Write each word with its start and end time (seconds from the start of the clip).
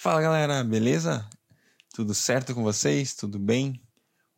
Fala 0.00 0.22
galera, 0.22 0.62
beleza? 0.62 1.28
Tudo 1.92 2.14
certo 2.14 2.54
com 2.54 2.62
vocês? 2.62 3.16
Tudo 3.16 3.36
bem? 3.36 3.82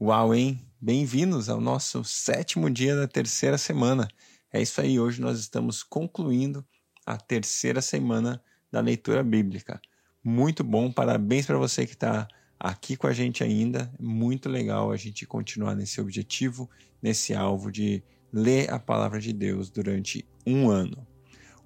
Uau, 0.00 0.34
hein? 0.34 0.66
Bem-vindos 0.80 1.50
ao 1.50 1.60
nosso 1.60 2.02
sétimo 2.02 2.70
dia 2.70 2.96
da 2.96 3.06
terceira 3.06 3.58
semana. 3.58 4.08
É 4.50 4.62
isso 4.62 4.80
aí, 4.80 4.98
hoje 4.98 5.20
nós 5.20 5.38
estamos 5.38 5.82
concluindo 5.82 6.66
a 7.04 7.18
terceira 7.18 7.82
semana 7.82 8.42
da 8.72 8.80
leitura 8.80 9.22
bíblica. 9.22 9.78
Muito 10.24 10.64
bom, 10.64 10.90
parabéns 10.90 11.44
para 11.44 11.58
você 11.58 11.84
que 11.84 11.92
está 11.92 12.26
aqui 12.58 12.96
com 12.96 13.06
a 13.06 13.12
gente 13.12 13.44
ainda. 13.44 13.92
Muito 14.00 14.48
legal 14.48 14.90
a 14.90 14.96
gente 14.96 15.26
continuar 15.26 15.74
nesse 15.74 16.00
objetivo, 16.00 16.70
nesse 17.02 17.34
alvo 17.34 17.70
de 17.70 18.02
ler 18.32 18.72
a 18.72 18.78
palavra 18.78 19.20
de 19.20 19.34
Deus 19.34 19.68
durante 19.68 20.26
um 20.46 20.70
ano. 20.70 21.06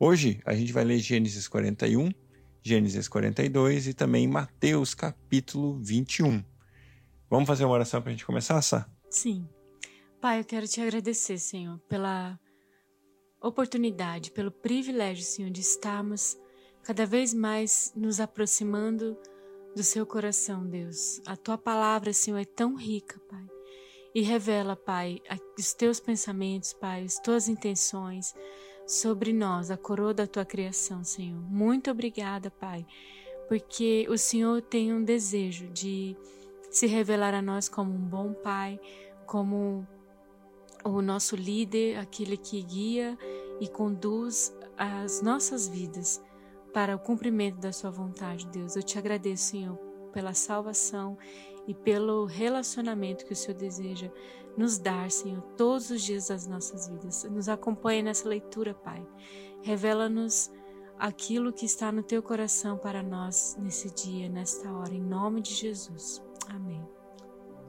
Hoje 0.01 0.41
a 0.45 0.53
gente 0.53 0.73
vai 0.73 0.83
ler 0.83 0.99
Gênesis 0.99 1.47
41, 1.47 2.11
Gênesis 2.67 3.09
42 3.09 3.89
e 3.89 3.93
também 3.93 4.27
Mateus 4.27 4.95
capítulo 4.95 5.79
21. 5.83 6.43
Vamos 7.29 7.47
fazer 7.47 7.67
uma 7.67 7.75
oração 7.75 8.01
para 8.01 8.09
a 8.09 8.13
gente 8.13 8.25
começar, 8.25 8.63
Sá? 8.63 8.89
Sim. 9.11 9.47
Pai, 10.19 10.41
eu 10.41 10.45
quero 10.47 10.67
te 10.67 10.81
agradecer, 10.81 11.37
Senhor, 11.37 11.79
pela 11.81 12.41
oportunidade, 13.39 14.31
pelo 14.31 14.51
privilégio, 14.51 15.23
Senhor, 15.23 15.51
de 15.51 15.61
estarmos 15.61 16.39
cada 16.83 17.05
vez 17.05 17.35
mais 17.35 17.93
nos 17.95 18.19
aproximando 18.19 19.15
do 19.77 19.83
seu 19.83 20.07
coração, 20.07 20.67
Deus. 20.67 21.21
A 21.27 21.37
tua 21.37 21.59
palavra, 21.59 22.15
Senhor, 22.15 22.39
é 22.39 22.47
tão 22.47 22.77
rica, 22.77 23.21
Pai. 23.29 23.45
E 24.15 24.23
revela, 24.23 24.75
Pai, 24.75 25.21
os 25.59 25.75
teus 25.75 26.01
pensamentos, 26.01 26.73
Pai, 26.73 27.05
as 27.05 27.19
tuas 27.19 27.47
intenções 27.47 28.35
sobre 28.87 29.33
nós, 29.33 29.71
a 29.71 29.77
coroa 29.77 30.13
da 30.13 30.27
tua 30.27 30.45
criação, 30.45 31.03
Senhor. 31.05 31.41
Muito 31.41 31.91
obrigada, 31.91 32.51
Pai, 32.51 32.87
porque 33.49 34.07
o 34.09 34.19
Senhor 34.19 34.61
tem 34.63 34.93
um 34.93 35.03
desejo 35.03 35.69
de 35.69 36.17
se 36.71 36.87
revelar 36.87 37.35
a 37.35 37.43
nós 37.43 37.69
como 37.69 37.93
um 37.93 38.07
bom 38.07 38.33
Pai, 38.33 38.81
como 39.27 39.87
o 40.85 41.01
nosso 41.01 41.35
líder, 41.35 41.99
aquele 41.99 42.37
que 42.37 42.61
guia 42.63 43.19
e 43.61 43.69
conduz 43.69 44.55
as 44.77 45.23
nossas 45.23 45.69
vidas 45.69 46.23
para 46.73 46.97
o 46.97 46.99
cumprimento 46.99 47.59
da 47.59 47.73
Sua 47.73 47.91
vontade, 47.91 48.47
Deus. 48.49 48.77
Eu 48.77 48.83
te 48.83 48.99
agradeço, 48.99 49.51
Senhor, 49.51 49.77
pela 50.13 50.35
salvação 50.35 51.17
e 51.67 51.75
pelo 51.75 52.25
relacionamento 52.27 53.25
que 53.25 53.33
o 53.33 53.37
Senhor 53.37 53.57
deseja 53.57 54.11
nos 54.57 54.79
dar, 54.79 55.11
Senhor, 55.11 55.41
todos 55.57 55.91
os 55.91 56.03
dias 56.03 56.29
das 56.29 56.47
nossas 56.47 56.89
vidas. 56.89 57.25
Nos 57.25 57.49
acompanhe 57.49 58.03
nessa 58.03 58.29
leitura, 58.29 58.75
Pai. 58.75 59.05
Revela-nos 59.63 60.51
aquilo 60.99 61.53
que 61.53 61.67
está 61.67 61.91
no 61.91 62.03
teu 62.03 62.23
coração 62.23 62.79
para 62.79 63.03
nós 63.03 63.57
nesse 63.59 63.91
dia, 63.95 64.29
nesta 64.29 64.71
hora, 64.73 64.95
em 64.95 65.01
nome 65.01 65.41
de 65.41 65.55
Jesus. 65.55 66.23
Amém. 66.49 66.83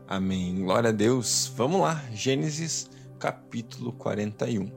Amém. 0.07 0.63
Glória 0.63 0.89
a 0.89 0.93
Deus. 0.93 1.51
Vamos 1.55 1.81
lá, 1.81 1.95
Gênesis 2.11 2.89
capítulo 3.17 3.91
41. 3.93 4.71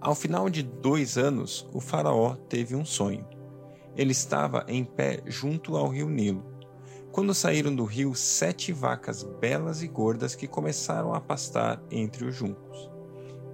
Ao 0.00 0.14
final 0.14 0.50
de 0.50 0.62
dois 0.62 1.16
anos, 1.16 1.68
o 1.72 1.80
Faraó 1.80 2.34
teve 2.48 2.74
um 2.74 2.84
sonho. 2.84 3.26
Ele 3.96 4.12
estava 4.12 4.64
em 4.68 4.84
pé 4.84 5.22
junto 5.26 5.76
ao 5.76 5.88
rio 5.88 6.08
Nilo. 6.08 6.44
Quando 7.16 7.32
saíram 7.32 7.74
do 7.74 7.86
rio 7.86 8.14
sete 8.14 8.74
vacas 8.74 9.22
belas 9.22 9.82
e 9.82 9.88
gordas 9.88 10.34
que 10.34 10.46
começaram 10.46 11.14
a 11.14 11.18
pastar 11.18 11.82
entre 11.90 12.26
os 12.26 12.36
juncos. 12.36 12.90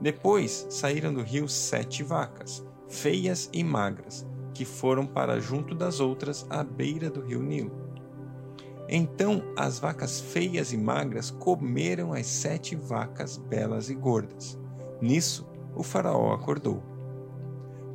Depois 0.00 0.66
saíram 0.68 1.14
do 1.14 1.22
rio 1.22 1.48
sete 1.48 2.02
vacas, 2.02 2.66
feias 2.88 3.48
e 3.52 3.62
magras, 3.62 4.26
que 4.52 4.64
foram 4.64 5.06
para 5.06 5.38
junto 5.38 5.76
das 5.76 6.00
outras 6.00 6.44
à 6.50 6.64
beira 6.64 7.08
do 7.08 7.20
rio 7.20 7.40
Nilo. 7.40 7.70
Então 8.88 9.44
as 9.56 9.78
vacas 9.78 10.20
feias 10.20 10.72
e 10.72 10.76
magras 10.76 11.30
comeram 11.30 12.12
as 12.12 12.26
sete 12.26 12.74
vacas 12.74 13.36
belas 13.36 13.88
e 13.88 13.94
gordas. 13.94 14.58
Nisso, 15.00 15.48
o 15.76 15.84
Faraó 15.84 16.32
acordou. 16.32 16.82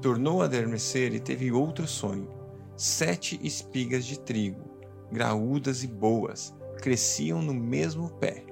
Tornou 0.01 0.41
a 0.41 0.45
adormecer 0.45 1.13
e 1.13 1.19
teve 1.19 1.51
outro 1.51 1.85
sonho 1.85 2.37
Sete 2.77 3.39
espigas 3.41 4.05
de 4.05 4.19
trigo, 4.19 4.76
graúdas 5.11 5.83
e 5.83 5.87
boas, 5.87 6.53
cresciam 6.81 7.41
no 7.41 7.53
mesmo 7.53 8.09
pé. 8.09 8.45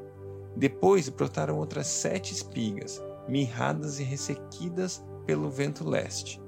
Depois 0.56 1.10
brotaram 1.10 1.58
outras 1.58 1.88
sete 1.88 2.34
espigas, 2.34 3.04
mirradas 3.28 4.00
e 4.00 4.04
ressequidas 4.04 5.04
pelo 5.26 5.50
vento 5.50 5.88
leste. 5.88 6.42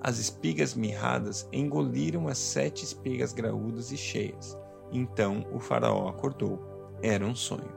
As 0.00 0.18
espigas 0.18 0.74
mirradas 0.74 1.48
engoliram 1.52 2.28
as 2.28 2.38
sete 2.38 2.84
espigas 2.84 3.32
graúdas 3.32 3.90
e 3.90 3.96
cheias. 3.96 4.58
Então 4.92 5.46
o 5.52 5.58
faraó 5.58 6.08
acordou. 6.08 6.60
Era 7.02 7.26
um 7.26 7.34
sonho. 7.34 7.72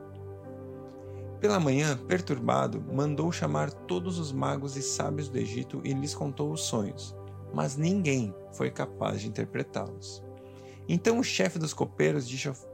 Pela 1.39 1.59
manhã, 1.59 1.97
perturbado, 1.97 2.83
mandou 2.93 3.31
chamar 3.31 3.71
todos 3.71 4.19
os 4.19 4.31
magos 4.31 4.75
e 4.75 4.81
sábios 4.81 5.29
do 5.29 5.37
Egito 5.37 5.81
e 5.83 5.93
lhes 5.93 6.13
contou 6.13 6.51
os 6.51 6.61
sonhos 6.61 7.15
mas 7.53 7.77
ninguém 7.77 8.33
foi 8.53 8.69
capaz 8.69 9.21
de 9.21 9.27
interpretá-los. 9.27 10.23
Então 10.87 11.19
o 11.19 11.23
chefe 11.23 11.59
dos 11.59 11.73
copeiros 11.73 12.27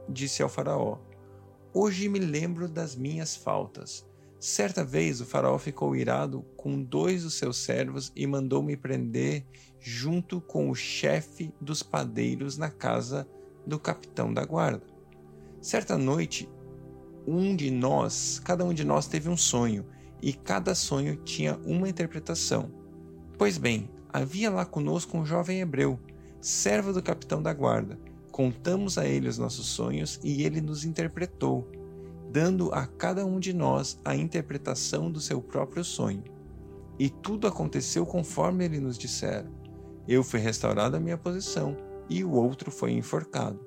disse 0.08 0.42
ao 0.42 0.48
Faraó: 0.48 0.98
Hoje 1.72 2.08
me 2.08 2.18
lembro 2.18 2.68
das 2.68 2.94
minhas 2.94 3.34
faltas. 3.34 4.06
Certa 4.38 4.84
vez 4.84 5.20
o 5.20 5.24
Faraó 5.24 5.58
ficou 5.58 5.96
irado 5.96 6.42
com 6.56 6.82
dois 6.82 7.22
dos 7.22 7.34
seus 7.34 7.56
servos 7.56 8.12
e 8.14 8.26
mandou 8.26 8.62
me 8.62 8.76
prender 8.76 9.44
junto 9.80 10.40
com 10.40 10.70
o 10.70 10.74
chefe 10.74 11.52
dos 11.60 11.82
padeiros 11.82 12.58
na 12.58 12.70
casa 12.70 13.26
do 13.66 13.78
capitão 13.78 14.32
da 14.32 14.44
guarda. 14.44 14.84
Certa 15.60 15.96
noite, 15.96 16.48
um 17.26 17.56
de 17.56 17.70
nós, 17.70 18.38
cada 18.44 18.64
um 18.64 18.74
de 18.74 18.84
nós 18.84 19.06
teve 19.06 19.30
um 19.30 19.36
sonho, 19.36 19.86
e 20.20 20.32
cada 20.32 20.74
sonho 20.74 21.16
tinha 21.16 21.58
uma 21.64 21.88
interpretação. 21.88 22.70
Pois 23.38 23.56
bem, 23.56 23.90
havia 24.12 24.50
lá 24.50 24.64
conosco 24.64 25.16
um 25.16 25.24
jovem 25.24 25.60
hebreu, 25.60 25.98
servo 26.44 26.92
do 26.92 27.02
capitão 27.02 27.42
da 27.42 27.54
guarda. 27.54 27.98
Contamos 28.30 28.98
a 28.98 29.06
ele 29.06 29.28
os 29.28 29.38
nossos 29.38 29.64
sonhos 29.64 30.20
e 30.22 30.42
ele 30.42 30.60
nos 30.60 30.84
interpretou, 30.84 31.66
dando 32.30 32.70
a 32.74 32.86
cada 32.86 33.24
um 33.24 33.40
de 33.40 33.54
nós 33.54 33.98
a 34.04 34.14
interpretação 34.14 35.10
do 35.10 35.22
seu 35.22 35.40
próprio 35.40 35.82
sonho. 35.82 36.22
E 36.98 37.08
tudo 37.08 37.46
aconteceu 37.46 38.04
conforme 38.04 38.62
ele 38.62 38.78
nos 38.78 38.98
dissera. 38.98 39.50
Eu 40.06 40.22
fui 40.22 40.38
restaurado 40.38 40.98
à 40.98 41.00
minha 41.00 41.16
posição 41.16 41.78
e 42.10 42.22
o 42.22 42.32
outro 42.32 42.70
foi 42.70 42.92
enforcado. 42.92 43.66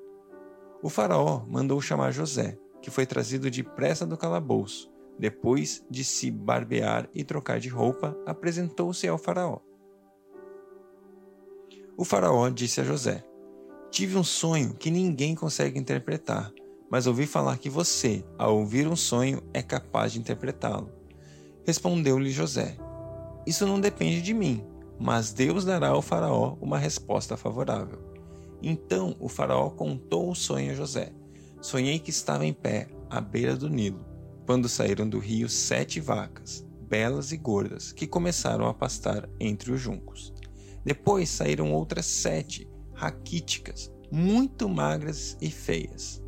O 0.80 0.88
faraó 0.88 1.44
mandou 1.48 1.80
chamar 1.80 2.12
José, 2.12 2.56
que 2.80 2.92
foi 2.92 3.04
trazido 3.04 3.50
depressa 3.50 4.06
do 4.06 4.16
calabouço. 4.16 4.88
Depois 5.18 5.84
de 5.90 6.04
se 6.04 6.30
barbear 6.30 7.10
e 7.12 7.24
trocar 7.24 7.58
de 7.58 7.68
roupa, 7.68 8.16
apresentou-se 8.24 9.08
ao 9.08 9.18
faraó. 9.18 9.58
O 12.00 12.04
faraó 12.04 12.48
disse 12.48 12.80
a 12.80 12.84
José: 12.84 13.24
Tive 13.90 14.16
um 14.16 14.22
sonho 14.22 14.72
que 14.72 14.88
ninguém 14.88 15.34
consegue 15.34 15.80
interpretar, 15.80 16.52
mas 16.88 17.08
ouvi 17.08 17.26
falar 17.26 17.58
que 17.58 17.68
você, 17.68 18.24
ao 18.38 18.56
ouvir 18.56 18.86
um 18.86 18.94
sonho, 18.94 19.42
é 19.52 19.60
capaz 19.60 20.12
de 20.12 20.20
interpretá-lo. 20.20 20.92
Respondeu-lhe 21.66 22.30
José: 22.30 22.76
Isso 23.44 23.66
não 23.66 23.80
depende 23.80 24.22
de 24.22 24.32
mim, 24.32 24.64
mas 24.96 25.32
Deus 25.32 25.64
dará 25.64 25.88
ao 25.88 26.00
faraó 26.00 26.56
uma 26.60 26.78
resposta 26.78 27.36
favorável. 27.36 27.98
Então 28.62 29.16
o 29.18 29.28
faraó 29.28 29.68
contou 29.68 30.30
o 30.30 30.36
sonho 30.36 30.70
a 30.70 30.76
José. 30.76 31.12
Sonhei 31.60 31.98
que 31.98 32.10
estava 32.10 32.46
em 32.46 32.52
pé, 32.52 32.86
à 33.10 33.20
beira 33.20 33.56
do 33.56 33.68
Nilo, 33.68 34.06
quando 34.46 34.68
saíram 34.68 35.08
do 35.08 35.18
rio 35.18 35.48
sete 35.48 35.98
vacas, 35.98 36.64
belas 36.80 37.32
e 37.32 37.36
gordas, 37.36 37.90
que 37.90 38.06
começaram 38.06 38.68
a 38.68 38.72
pastar 38.74 39.28
entre 39.40 39.72
os 39.72 39.80
juncos. 39.80 40.32
Depois 40.88 41.28
saíram 41.28 41.70
outras 41.74 42.06
sete, 42.06 42.66
raquíticas, 42.94 43.92
muito 44.10 44.66
magras 44.70 45.36
e 45.38 45.50
feias. 45.50 46.22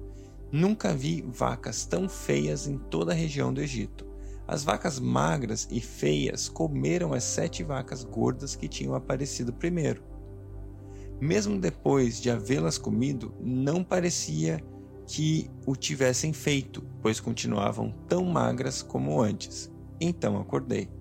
Nunca 0.52 0.92
vi 0.92 1.22
vacas 1.22 1.86
tão 1.86 2.10
feias 2.10 2.66
em 2.66 2.76
toda 2.76 3.12
a 3.12 3.14
região 3.14 3.54
do 3.54 3.62
Egito. 3.62 4.06
As 4.46 4.62
vacas 4.62 5.00
magras 5.00 5.66
e 5.70 5.80
feias 5.80 6.46
comeram 6.46 7.14
as 7.14 7.24
sete 7.24 7.64
vacas 7.64 8.04
gordas 8.04 8.54
que 8.54 8.68
tinham 8.68 8.94
aparecido 8.94 9.50
primeiro. 9.50 10.04
Mesmo 11.18 11.58
depois 11.58 12.20
de 12.20 12.28
havê-las 12.28 12.76
comido, 12.76 13.34
não 13.40 13.82
parecia 13.82 14.62
que 15.06 15.50
o 15.66 15.74
tivessem 15.74 16.34
feito, 16.34 16.86
pois 17.00 17.18
continuavam 17.18 17.92
tão 18.06 18.26
magras 18.26 18.82
como 18.82 19.22
antes. 19.22 19.72
Então 19.98 20.38
acordei. 20.38 21.00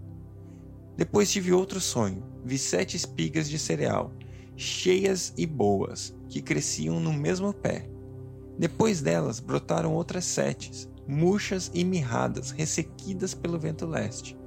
Depois 1.00 1.32
tive 1.32 1.54
outro 1.54 1.80
sonho. 1.80 2.22
Vi 2.44 2.58
sete 2.58 2.98
espigas 2.98 3.50
de 3.50 3.58
cereal, 3.58 4.12
cheias 4.58 5.34
e 5.38 5.46
boas, 5.46 6.14
que 6.28 6.42
cresciam 6.42 7.00
no 7.00 7.14
mesmo 7.14 7.54
pé. 7.54 7.90
Depois 8.58 9.00
delas 9.00 9.40
brotaram 9.40 9.94
outras 9.94 10.26
sete, 10.26 10.90
murchas 11.08 11.72
e 11.74 11.86
mirradas, 11.86 12.52
ressequidas 12.52 13.34
pelo 13.34 13.58
vento 13.58 13.88
leste. 13.88 14.38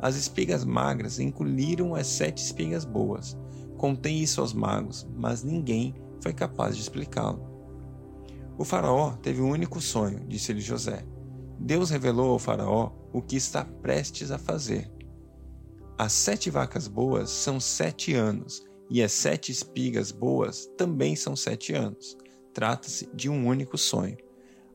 As 0.00 0.16
espigas 0.16 0.64
magras 0.64 1.20
engoliram 1.20 1.94
as 1.94 2.08
sete 2.08 2.42
espigas 2.42 2.84
boas. 2.84 3.38
Contei 3.76 4.14
isso 4.14 4.40
aos 4.40 4.52
magos, 4.52 5.06
mas 5.16 5.44
ninguém 5.44 5.94
foi 6.20 6.32
capaz 6.32 6.74
de 6.74 6.82
explicá-lo. 6.82 7.48
O 8.58 8.64
Faraó 8.64 9.12
teve 9.22 9.40
um 9.40 9.50
único 9.50 9.80
sonho, 9.80 10.26
disse-lhe 10.26 10.60
José. 10.60 11.04
Deus 11.56 11.88
revelou 11.88 12.32
ao 12.32 12.38
Faraó 12.40 12.90
o 13.12 13.22
que 13.22 13.36
está 13.36 13.64
prestes 13.64 14.32
a 14.32 14.38
fazer. 14.38 14.90
As 16.02 16.14
sete 16.14 16.48
vacas 16.48 16.88
boas 16.88 17.28
são 17.28 17.60
sete 17.60 18.14
anos, 18.14 18.64
e 18.88 19.02
as 19.02 19.12
sete 19.12 19.52
espigas 19.52 20.10
boas 20.10 20.64
também 20.74 21.14
são 21.14 21.36
sete 21.36 21.74
anos. 21.74 22.16
Trata-se 22.54 23.06
de 23.12 23.28
um 23.28 23.46
único 23.46 23.76
sonho. 23.76 24.16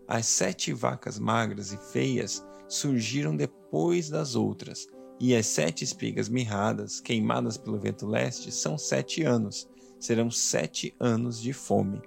As 0.08 0.28
sete 0.28 0.72
vacas 0.72 1.18
magras 1.18 1.74
e 1.74 1.78
feias 1.92 2.46
surgiram 2.70 3.36
depois 3.36 4.08
das 4.08 4.36
outras, 4.36 4.86
e 5.20 5.36
as 5.36 5.48
sete 5.48 5.84
espigas 5.84 6.30
mirradas, 6.30 7.00
queimadas 7.00 7.58
pelo 7.58 7.80
vento 7.80 8.06
leste, 8.06 8.52
são 8.52 8.78
sete 8.78 9.24
anos. 9.24 9.68
Serão 10.00 10.30
sete 10.30 10.96
anos 11.00 11.42
de 11.42 11.54
fome. 11.54 12.04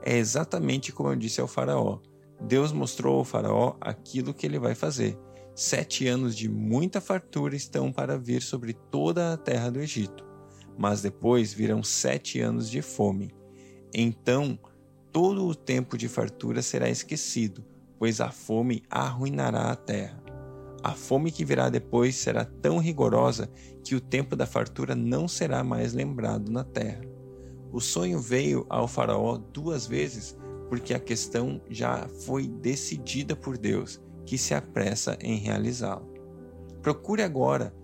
É 0.00 0.16
exatamente 0.16 0.90
como 0.90 1.10
eu 1.10 1.16
disse 1.16 1.38
ao 1.38 1.46
Faraó. 1.46 2.00
Deus 2.40 2.72
mostrou 2.72 3.18
ao 3.18 3.24
Faraó 3.26 3.76
aquilo 3.78 4.32
que 4.32 4.46
ele 4.46 4.58
vai 4.58 4.74
fazer. 4.74 5.18
Sete 5.56 6.08
anos 6.08 6.34
de 6.34 6.48
muita 6.48 7.00
fartura 7.00 7.54
estão 7.54 7.92
para 7.92 8.18
vir 8.18 8.42
sobre 8.42 8.72
toda 8.72 9.32
a 9.32 9.36
terra 9.36 9.70
do 9.70 9.78
Egito, 9.78 10.26
mas 10.76 11.00
depois 11.00 11.54
virão 11.54 11.80
sete 11.80 12.40
anos 12.40 12.68
de 12.68 12.82
fome. 12.82 13.32
Então, 13.94 14.58
todo 15.12 15.46
o 15.46 15.54
tempo 15.54 15.96
de 15.96 16.08
fartura 16.08 16.60
será 16.60 16.90
esquecido, 16.90 17.64
pois 18.00 18.20
a 18.20 18.32
fome 18.32 18.82
arruinará 18.90 19.70
a 19.70 19.76
terra. 19.76 20.20
A 20.82 20.90
fome 20.90 21.30
que 21.30 21.44
virá 21.44 21.70
depois 21.70 22.16
será 22.16 22.44
tão 22.44 22.78
rigorosa 22.78 23.48
que 23.84 23.94
o 23.94 24.00
tempo 24.00 24.34
da 24.34 24.46
fartura 24.46 24.96
não 24.96 25.28
será 25.28 25.62
mais 25.62 25.92
lembrado 25.92 26.50
na 26.50 26.64
terra. 26.64 27.02
O 27.72 27.80
sonho 27.80 28.18
veio 28.18 28.66
ao 28.68 28.88
Faraó 28.88 29.38
duas 29.38 29.86
vezes, 29.86 30.36
porque 30.68 30.92
a 30.92 30.98
questão 30.98 31.62
já 31.70 32.08
foi 32.08 32.48
decidida 32.48 33.36
por 33.36 33.56
Deus 33.56 34.02
que 34.26 34.38
se 34.38 34.54
apressa 34.54 35.16
em 35.20 35.36
realizá-lo. 35.36 36.12
Procure 36.82 37.22
agora 37.22 37.74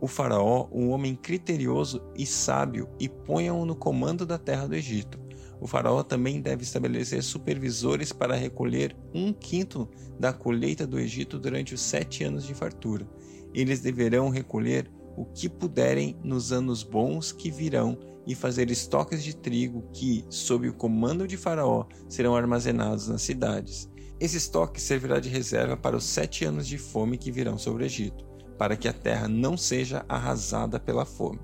o 0.00 0.06
Faraó, 0.06 0.68
um 0.72 0.90
homem 0.90 1.14
criterioso 1.14 2.02
e 2.16 2.24
sábio, 2.24 2.88
e 2.98 3.08
ponha-o 3.08 3.66
no 3.66 3.76
comando 3.76 4.24
da 4.24 4.38
terra 4.38 4.66
do 4.66 4.74
Egito. 4.74 5.20
O 5.60 5.66
Faraó 5.66 6.02
também 6.02 6.40
deve 6.40 6.62
estabelecer 6.62 7.22
supervisores 7.22 8.12
para 8.12 8.34
recolher 8.34 8.96
um 9.14 9.30
quinto 9.30 9.86
da 10.18 10.32
colheita 10.32 10.86
do 10.86 10.98
Egito 10.98 11.38
durante 11.38 11.74
os 11.74 11.82
sete 11.82 12.24
anos 12.24 12.46
de 12.46 12.54
fartura. 12.54 13.06
Eles 13.52 13.80
deverão 13.80 14.30
recolher 14.30 14.90
o 15.16 15.26
que 15.26 15.50
puderem 15.50 16.16
nos 16.24 16.50
anos 16.50 16.82
bons 16.82 17.30
que 17.30 17.50
virão 17.50 17.98
e 18.26 18.34
fazer 18.34 18.70
estoques 18.70 19.22
de 19.22 19.36
trigo 19.36 19.84
que, 19.92 20.24
sob 20.30 20.68
o 20.68 20.74
comando 20.74 21.26
de 21.26 21.36
Faraó, 21.36 21.84
serão 22.08 22.34
armazenados 22.34 23.08
nas 23.08 23.20
cidades. 23.20 23.89
Esse 24.20 24.36
estoque 24.36 24.78
servirá 24.78 25.18
de 25.18 25.30
reserva 25.30 25.78
para 25.78 25.96
os 25.96 26.04
sete 26.04 26.44
anos 26.44 26.66
de 26.66 26.76
fome 26.76 27.16
que 27.16 27.32
virão 27.32 27.56
sobre 27.56 27.84
o 27.84 27.86
Egito, 27.86 28.26
para 28.58 28.76
que 28.76 28.86
a 28.86 28.92
terra 28.92 29.26
não 29.26 29.56
seja 29.56 30.04
arrasada 30.06 30.78
pela 30.78 31.06
fome. 31.06 31.40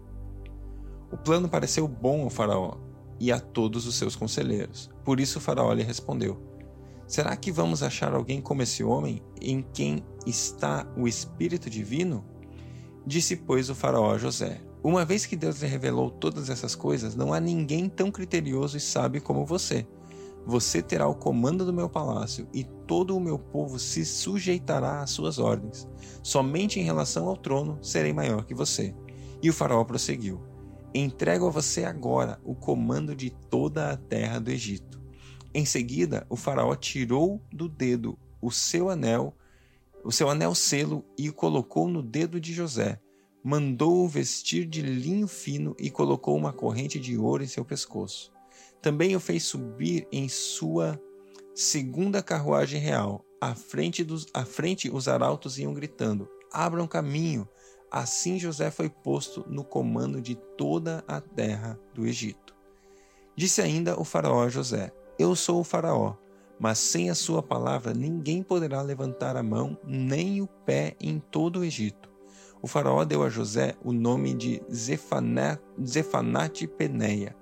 O 1.10 1.16
plano 1.16 1.48
pareceu 1.48 1.88
bom 1.88 2.24
ao 2.24 2.30
Faraó 2.30 2.76
e 3.18 3.32
a 3.32 3.40
todos 3.40 3.86
os 3.86 3.94
seus 3.94 4.14
conselheiros. 4.14 4.90
Por 5.02 5.18
isso 5.20 5.38
o 5.38 5.40
Faraó 5.40 5.72
lhe 5.72 5.82
respondeu: 5.82 6.38
Será 7.06 7.34
que 7.34 7.50
vamos 7.50 7.82
achar 7.82 8.12
alguém 8.12 8.42
como 8.42 8.62
esse 8.62 8.84
homem, 8.84 9.22
em 9.40 9.62
quem 9.62 10.04
está 10.26 10.86
o 10.98 11.08
Espírito 11.08 11.70
Divino? 11.70 12.22
Disse, 13.06 13.36
pois, 13.36 13.70
o 13.70 13.74
Faraó 13.74 14.12
a 14.12 14.18
José: 14.18 14.60
Uma 14.84 15.02
vez 15.02 15.24
que 15.24 15.36
Deus 15.36 15.62
lhe 15.62 15.66
revelou 15.66 16.10
todas 16.10 16.50
essas 16.50 16.74
coisas, 16.74 17.14
não 17.14 17.32
há 17.32 17.40
ninguém 17.40 17.88
tão 17.88 18.10
criterioso 18.10 18.76
e 18.76 18.80
sábio 18.80 19.22
como 19.22 19.46
você. 19.46 19.86
Você 20.46 20.80
terá 20.80 21.08
o 21.08 21.14
comando 21.14 21.64
do 21.64 21.72
meu 21.72 21.88
palácio 21.88 22.46
e 22.54 22.62
todo 22.62 23.16
o 23.16 23.20
meu 23.20 23.36
povo 23.36 23.80
se 23.80 24.04
sujeitará 24.04 25.02
às 25.02 25.10
suas 25.10 25.40
ordens. 25.40 25.88
Somente 26.22 26.78
em 26.78 26.84
relação 26.84 27.26
ao 27.26 27.36
trono 27.36 27.78
serei 27.82 28.12
maior 28.12 28.44
que 28.44 28.54
você. 28.54 28.94
E 29.42 29.50
o 29.50 29.52
faraó 29.52 29.82
prosseguiu: 29.82 30.40
Entrego 30.94 31.48
a 31.48 31.50
você 31.50 31.84
agora 31.84 32.40
o 32.44 32.54
comando 32.54 33.12
de 33.16 33.28
toda 33.28 33.90
a 33.90 33.96
terra 33.96 34.38
do 34.38 34.52
Egito. 34.52 35.02
Em 35.52 35.64
seguida, 35.64 36.24
o 36.30 36.36
faraó 36.36 36.76
tirou 36.76 37.42
do 37.52 37.68
dedo 37.68 38.16
o 38.40 38.52
seu 38.52 38.88
anel, 38.88 39.34
o 40.04 40.12
seu 40.12 40.30
anel 40.30 40.54
selo 40.54 41.04
e 41.18 41.28
o 41.28 41.34
colocou 41.34 41.88
no 41.88 42.02
dedo 42.02 42.40
de 42.40 42.52
José. 42.52 43.00
Mandou-o 43.42 44.06
vestir 44.06 44.64
de 44.64 44.80
linho 44.80 45.26
fino 45.26 45.74
e 45.76 45.90
colocou 45.90 46.36
uma 46.36 46.52
corrente 46.52 47.00
de 47.00 47.18
ouro 47.18 47.42
em 47.42 47.48
seu 47.48 47.64
pescoço. 47.64 48.35
Também 48.82 49.16
o 49.16 49.20
fez 49.20 49.44
subir 49.44 50.06
em 50.12 50.28
sua 50.28 51.00
segunda 51.54 52.22
carruagem 52.22 52.80
real. 52.80 53.24
À 53.40 53.54
frente, 53.54 54.04
dos, 54.04 54.26
à 54.32 54.44
frente 54.44 54.90
os 54.90 55.08
arautos 55.08 55.58
iam 55.58 55.74
gritando: 55.74 56.28
Abram 56.52 56.86
caminho! 56.86 57.48
Assim 57.90 58.38
José 58.38 58.70
foi 58.70 58.88
posto 58.90 59.44
no 59.48 59.64
comando 59.64 60.20
de 60.20 60.34
toda 60.56 61.04
a 61.06 61.20
terra 61.20 61.78
do 61.94 62.06
Egito. 62.06 62.54
Disse 63.34 63.62
ainda 63.62 63.98
o 63.98 64.04
Faraó 64.04 64.42
a 64.42 64.48
José: 64.48 64.92
Eu 65.18 65.34
sou 65.36 65.60
o 65.60 65.64
Faraó, 65.64 66.14
mas 66.58 66.78
sem 66.78 67.10
a 67.10 67.14
sua 67.14 67.42
palavra 67.42 67.94
ninguém 67.94 68.42
poderá 68.42 68.82
levantar 68.82 69.36
a 69.36 69.42
mão 69.42 69.78
nem 69.84 70.42
o 70.42 70.46
pé 70.46 70.96
em 71.00 71.18
todo 71.18 71.60
o 71.60 71.64
Egito. 71.64 72.10
O 72.60 72.66
Faraó 72.66 73.04
deu 73.04 73.22
a 73.22 73.28
José 73.28 73.74
o 73.84 73.92
nome 73.92 74.34
de 74.34 74.62
Zefanate 74.70 76.66
Peneia 76.66 77.36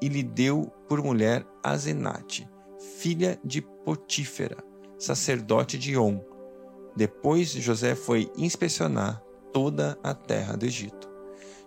e 0.00 0.08
lhe 0.08 0.22
deu 0.22 0.72
por 0.88 1.02
mulher 1.02 1.46
Azenate, 1.62 2.48
filha 2.98 3.38
de 3.44 3.60
Potífera, 3.60 4.56
sacerdote 4.98 5.78
de 5.78 5.96
On. 5.96 6.20
Depois 6.96 7.50
José 7.50 7.94
foi 7.94 8.30
inspecionar 8.36 9.22
toda 9.52 9.98
a 10.02 10.14
terra 10.14 10.56
do 10.56 10.66
Egito. 10.66 11.08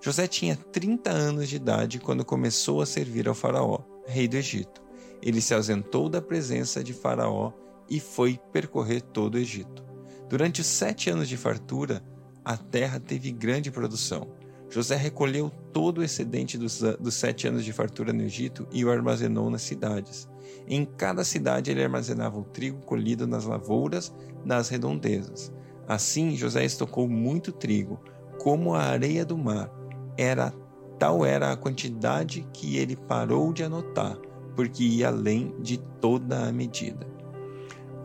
José 0.02 0.28
tinha 0.28 0.56
30 0.56 1.10
anos 1.10 1.50
de 1.50 1.58
idade 1.58 2.00
quando 2.00 2.24
começou 2.24 2.82
a 2.82 2.86
servir 2.86 3.28
ao 3.28 3.36
faraó, 3.36 3.80
rei 4.08 4.28
do 4.28 4.38
Egito. 4.38 4.82
Ele 5.22 5.42
se 5.42 5.54
ausentou 5.54 6.08
da 6.08 6.22
presença 6.22 6.84
de 6.84 6.94
faraó 6.94 7.52
e 7.90 8.00
foi 8.00 8.40
percorrer 8.52 9.02
todo 9.02 9.36
o 9.36 9.38
Egito. 9.38 9.84
Durante 10.30 10.62
os 10.62 10.68
sete 10.68 11.10
anos 11.10 11.28
de 11.28 11.36
fartura, 11.36 12.04
a 12.46 12.56
terra 12.56 13.00
teve 13.00 13.32
grande 13.32 13.72
produção. 13.72 14.32
José 14.70 14.96
recolheu 14.96 15.52
todo 15.74 15.98
o 15.98 16.04
excedente 16.04 16.58
dos, 16.58 16.80
dos, 17.00 17.16
sete 17.16 17.48
anos 17.48 17.66
de 17.66 17.74
fartura 17.74 18.14
no 18.14 18.22
Egito 18.22 18.68
e 18.72 18.86
o 18.86 18.92
armazenou 18.92 19.50
nas 19.50 19.64
cidades. 19.64 20.30
Em 20.68 20.86
cada 20.86 21.24
cidade 21.24 21.72
ele 21.72 21.84
armazenava 21.84 22.38
o 22.38 22.44
trigo 22.44 22.82
colhido 22.86 23.26
nas 23.26 23.46
lavouras 23.46 24.14
nas 24.46 24.70
redondezas. 24.70 25.52
Assim 25.88 26.36
José 26.36 26.64
estocou 26.64 27.08
muito 27.08 27.52
trigo, 27.52 28.00
como 28.40 28.76
a 28.76 28.84
areia 28.84 29.26
do 29.26 29.38
mar. 29.38 29.72
Era 30.16 30.54
tal 31.00 31.26
era 31.26 31.52
a 31.52 31.58
quantidade 31.58 32.46
que 32.54 32.78
ele 32.78 32.96
parou 32.96 33.52
de 33.54 33.64
anotar, 33.64 34.18
porque 34.56 34.84
ia 34.84 35.08
além 35.08 35.56
de 35.60 35.78
toda 35.78 36.48
a 36.48 36.52
medida. 36.52 37.08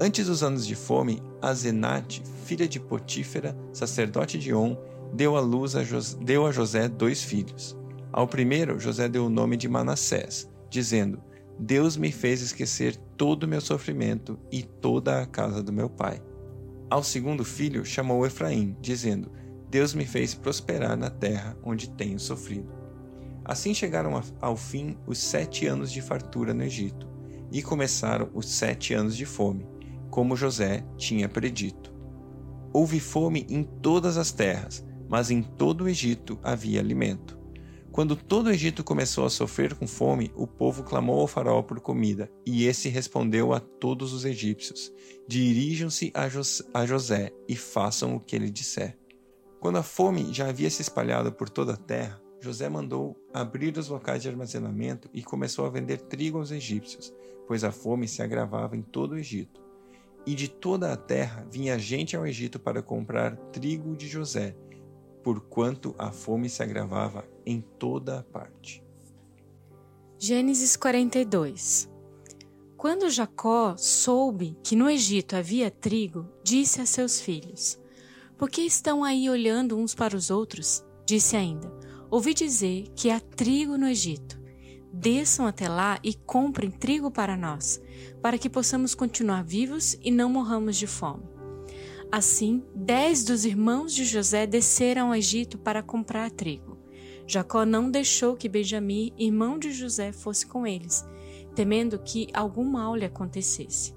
Antes 0.00 0.26
dos 0.26 0.42
anos 0.42 0.66
de 0.66 0.74
fome, 0.74 1.22
Azenate, 1.42 2.22
filha 2.44 2.66
de 2.66 2.80
Potífera, 2.80 3.56
sacerdote 3.72 4.38
de 4.38 4.54
On, 4.54 4.76
deu, 5.14 5.36
a 5.36 5.40
luz 5.40 5.76
a 5.76 5.84
José, 5.84 6.16
deu 6.20 6.46
a 6.46 6.52
José 6.52 6.88
dois 6.88 7.22
filhos. 7.22 7.76
Ao 8.12 8.26
primeiro, 8.26 8.78
José 8.78 9.08
deu 9.08 9.26
o 9.26 9.30
nome 9.30 9.56
de 9.56 9.68
Manassés, 9.68 10.50
dizendo: 10.68 11.22
Deus 11.58 11.96
me 11.96 12.10
fez 12.10 12.42
esquecer 12.42 12.96
todo 13.16 13.44
o 13.44 13.48
meu 13.48 13.60
sofrimento 13.60 14.38
e 14.50 14.62
toda 14.62 15.22
a 15.22 15.26
casa 15.26 15.62
do 15.62 15.72
meu 15.72 15.88
pai. 15.88 16.20
Ao 16.90 17.02
segundo 17.02 17.44
filho, 17.44 17.84
chamou 17.84 18.26
Efraim, 18.26 18.76
dizendo: 18.80 19.30
Deus 19.70 19.94
me 19.94 20.04
fez 20.04 20.34
prosperar 20.34 20.96
na 20.96 21.10
terra 21.10 21.56
onde 21.62 21.90
tenho 21.90 22.18
sofrido. 22.18 22.68
Assim 23.44 23.74
chegaram 23.74 24.20
ao 24.40 24.56
fim 24.56 24.96
os 25.06 25.18
sete 25.18 25.66
anos 25.66 25.92
de 25.92 26.00
fartura 26.00 26.54
no 26.54 26.62
Egito, 26.62 27.08
e 27.52 27.62
começaram 27.62 28.30
os 28.34 28.48
sete 28.48 28.94
anos 28.94 29.16
de 29.16 29.24
fome, 29.24 29.66
como 30.10 30.36
José 30.36 30.84
tinha 30.96 31.28
predito. 31.28 31.92
Houve 32.72 32.98
fome 32.98 33.46
em 33.48 33.62
todas 33.62 34.16
as 34.16 34.32
terras, 34.32 34.84
mas 35.14 35.30
em 35.30 35.40
todo 35.40 35.84
o 35.84 35.88
Egito 35.88 36.40
havia 36.42 36.80
alimento. 36.80 37.38
Quando 37.92 38.16
todo 38.16 38.48
o 38.48 38.50
Egito 38.50 38.82
começou 38.82 39.24
a 39.24 39.30
sofrer 39.30 39.72
com 39.72 39.86
fome, 39.86 40.32
o 40.34 40.44
povo 40.44 40.82
clamou 40.82 41.20
ao 41.20 41.28
faraó 41.28 41.62
por 41.62 41.78
comida, 41.78 42.28
e 42.44 42.66
esse 42.66 42.88
respondeu 42.88 43.52
a 43.52 43.60
todos 43.60 44.12
os 44.12 44.24
egípcios: 44.24 44.92
Dirijam-se 45.28 46.12
a, 46.12 46.24
a 46.80 46.84
José 46.84 47.30
e 47.48 47.54
façam 47.54 48.16
o 48.16 48.18
que 48.18 48.34
ele 48.34 48.50
disser. 48.50 48.98
Quando 49.60 49.78
a 49.78 49.84
fome 49.84 50.34
já 50.34 50.48
havia 50.48 50.68
se 50.68 50.82
espalhado 50.82 51.30
por 51.30 51.48
toda 51.48 51.74
a 51.74 51.76
terra, 51.76 52.20
José 52.40 52.68
mandou 52.68 53.16
abrir 53.32 53.78
os 53.78 53.86
locais 53.86 54.20
de 54.20 54.28
armazenamento 54.28 55.08
e 55.14 55.22
começou 55.22 55.64
a 55.64 55.70
vender 55.70 56.00
trigo 56.00 56.38
aos 56.38 56.50
egípcios, 56.50 57.14
pois 57.46 57.62
a 57.62 57.70
fome 57.70 58.08
se 58.08 58.20
agravava 58.20 58.76
em 58.76 58.82
todo 58.82 59.12
o 59.12 59.18
Egito. 59.18 59.62
E 60.26 60.34
de 60.34 60.48
toda 60.48 60.92
a 60.92 60.96
terra 60.96 61.46
vinha 61.48 61.78
gente 61.78 62.16
ao 62.16 62.26
Egito 62.26 62.58
para 62.58 62.82
comprar 62.82 63.36
trigo 63.52 63.94
de 63.94 64.08
José, 64.08 64.56
porquanto 65.24 65.94
a 65.98 66.12
fome 66.12 66.50
se 66.50 66.62
agravava 66.62 67.26
em 67.46 67.62
toda 67.78 68.20
a 68.20 68.22
parte. 68.22 68.84
Gênesis 70.18 70.76
42 70.76 71.90
Quando 72.76 73.08
Jacó 73.08 73.74
soube 73.78 74.56
que 74.62 74.76
no 74.76 74.88
Egito 74.88 75.34
havia 75.34 75.70
trigo, 75.70 76.28
disse 76.44 76.82
a 76.82 76.86
seus 76.86 77.20
filhos: 77.20 77.80
Por 78.36 78.50
que 78.50 78.60
estão 78.60 79.02
aí 79.02 79.30
olhando 79.30 79.78
uns 79.78 79.94
para 79.94 80.14
os 80.14 80.30
outros? 80.30 80.84
Disse 81.06 81.36
ainda: 81.36 81.72
Ouvi 82.10 82.34
dizer 82.34 82.88
que 82.94 83.10
há 83.10 83.18
trigo 83.18 83.78
no 83.78 83.88
Egito. 83.88 84.38
Desçam 84.92 85.46
até 85.46 85.68
lá 85.68 85.98
e 86.04 86.14
comprem 86.14 86.70
trigo 86.70 87.10
para 87.10 87.36
nós, 87.36 87.80
para 88.22 88.38
que 88.38 88.48
possamos 88.48 88.94
continuar 88.94 89.42
vivos 89.42 89.98
e 90.02 90.10
não 90.10 90.28
morramos 90.28 90.76
de 90.76 90.86
fome. 90.86 91.33
Assim, 92.10 92.62
dez 92.74 93.24
dos 93.24 93.44
irmãos 93.44 93.92
de 93.92 94.04
José 94.04 94.46
desceram 94.46 95.08
ao 95.08 95.14
Egito 95.14 95.58
para 95.58 95.82
comprar 95.82 96.30
trigo. 96.30 96.78
Jacó 97.26 97.64
não 97.64 97.90
deixou 97.90 98.36
que 98.36 98.48
Benjamim, 98.48 99.12
irmão 99.18 99.58
de 99.58 99.72
José, 99.72 100.12
fosse 100.12 100.46
com 100.46 100.66
eles, 100.66 101.04
temendo 101.54 101.98
que 101.98 102.28
algum 102.32 102.64
mal 102.64 102.94
lhe 102.94 103.04
acontecesse. 103.04 103.94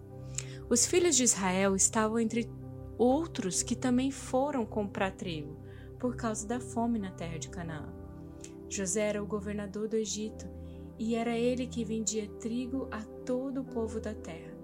Os 0.70 0.86
filhos 0.86 1.16
de 1.16 1.24
Israel 1.24 1.76
estavam 1.76 2.20
entre 2.20 2.50
outros 2.98 3.62
que 3.62 3.76
também 3.76 4.12
foram 4.12 4.66
comprar 4.66 5.12
trigo, 5.12 5.58
por 6.00 6.16
causa 6.16 6.48
da 6.48 6.60
fome 6.60 7.00
na 7.00 7.12
terra 7.12 7.38
de 7.38 7.50
Canaã. 7.50 7.94
José 8.70 9.02
era 9.02 9.24
o 9.24 9.28
governador 9.28 9.88
do 9.88 9.96
Egito, 9.96 10.48
e 11.00 11.16
era 11.16 11.38
ele 11.38 11.68
que 11.68 11.86
vendia 11.86 12.28
trigo 12.40 12.88
a 12.92 13.02
todo 13.26 13.62
o 13.62 13.66
povo 13.66 14.00
da 14.00 14.14
terra. 14.14 14.58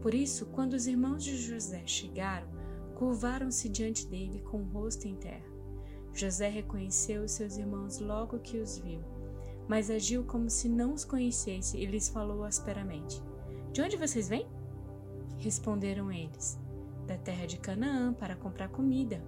Por 0.00 0.14
isso, 0.14 0.46
quando 0.46 0.74
os 0.74 0.86
irmãos 0.86 1.24
de 1.24 1.36
José 1.36 1.82
chegaram, 1.86 2.48
curvaram-se 2.94 3.68
diante 3.68 4.06
dele 4.06 4.40
com 4.40 4.62
o 4.62 4.68
rosto 4.68 5.06
em 5.06 5.14
terra. 5.14 5.44
José 6.12 6.48
reconheceu 6.48 7.24
os 7.24 7.32
seus 7.32 7.56
irmãos 7.56 7.98
logo 7.98 8.38
que 8.38 8.58
os 8.58 8.78
viu, 8.78 9.00
mas 9.68 9.90
agiu 9.90 10.24
como 10.24 10.48
se 10.48 10.68
não 10.68 10.94
os 10.94 11.04
conhecesse 11.04 11.76
e 11.76 11.86
lhes 11.86 12.08
falou 12.08 12.44
asperamente: 12.44 13.22
De 13.72 13.82
onde 13.82 13.96
vocês 13.96 14.28
vêm? 14.28 14.46
Responderam 15.38 16.12
eles: 16.12 16.58
Da 17.06 17.18
terra 17.18 17.46
de 17.46 17.58
Canaã 17.58 18.12
para 18.12 18.36
comprar 18.36 18.68
comida. 18.68 19.22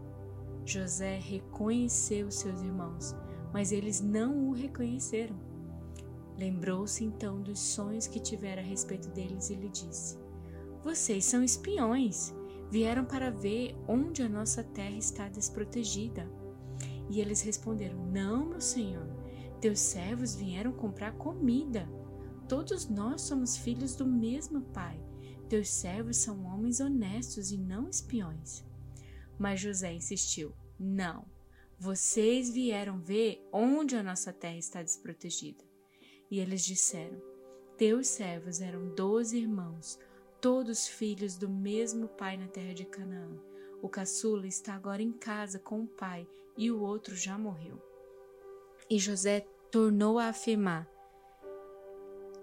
José 0.65 1.19
reconheceu 1.19 2.31
seus 2.31 2.61
irmãos, 2.61 3.15
mas 3.53 3.71
eles 3.73 4.01
não 4.01 4.49
o 4.49 4.53
reconheceram. 4.53 5.37
Lembrou-se 6.37 7.03
então 7.03 7.41
dos 7.41 7.59
sonhos 7.59 8.07
que 8.07 8.21
tivera 8.21 8.61
a 8.61 8.65
respeito 8.65 9.09
deles 9.09 9.49
e 9.51 9.55
lhe 9.55 9.69
disse: 9.69 10.19
Vocês 10.85 11.25
são 11.25 11.43
espiões. 11.43 12.35
Vieram 12.71 13.05
para 13.05 13.31
ver 13.31 13.77
onde 13.87 14.23
a 14.23 14.29
nossa 14.29 14.63
terra 14.63 14.97
está 14.97 15.29
desprotegida. 15.29 16.29
E 17.09 17.21
eles 17.21 17.43
responderam: 17.43 18.05
Não, 18.07 18.47
meu 18.47 18.61
senhor. 18.61 19.07
Teus 19.61 19.79
servos 19.79 20.35
vieram 20.35 20.73
comprar 20.73 21.13
comida. 21.13 21.89
Todos 22.49 22.89
nós 22.89 23.23
somos 23.23 23.57
filhos 23.57 23.97
do 23.97 24.07
mesmo 24.07 24.63
pai. 24.63 25.01
Teus 25.49 25.71
servos 25.71 26.17
são 26.17 26.45
homens 26.45 26.81
honestos 26.81 27.53
e 27.53 27.57
não 27.59 27.89
espiões. 27.89 28.65
Mas 29.39 29.61
José 29.61 29.93
insistiu: 29.93 30.53
Não. 30.79 31.25
Vocês 31.79 32.51
vieram 32.51 32.99
ver 32.99 33.47
onde 33.53 33.97
a 33.97 34.03
nossa 34.03 34.33
terra 34.33 34.57
está 34.57 34.83
desprotegida. 34.83 35.63
E 36.31 36.41
eles 36.41 36.65
disseram: 36.65 37.21
Teus 37.77 38.09
servos 38.09 38.61
eram 38.61 38.95
doze 38.95 39.39
irmãos, 39.39 39.99
todos 40.47 40.87
filhos 40.87 41.37
do 41.37 41.49
mesmo 41.49 42.07
pai 42.07 42.37
na 42.37 42.47
terra 42.47 42.73
de 42.73 42.85
Canaã. 42.85 43.37
O 43.83 43.89
caçula 43.89 44.47
está 44.47 44.75
agora 44.75 45.03
em 45.03 45.11
casa 45.11 45.59
com 45.59 45.81
o 45.81 45.89
pai 45.89 46.25
e 46.57 46.71
o 46.71 46.83
outro 46.83 47.17
já 47.17 47.37
morreu. 47.37 47.83
E 48.89 48.97
José 48.97 49.41
tornou 49.73 50.21
a 50.21 50.29
afirmar: 50.29 50.89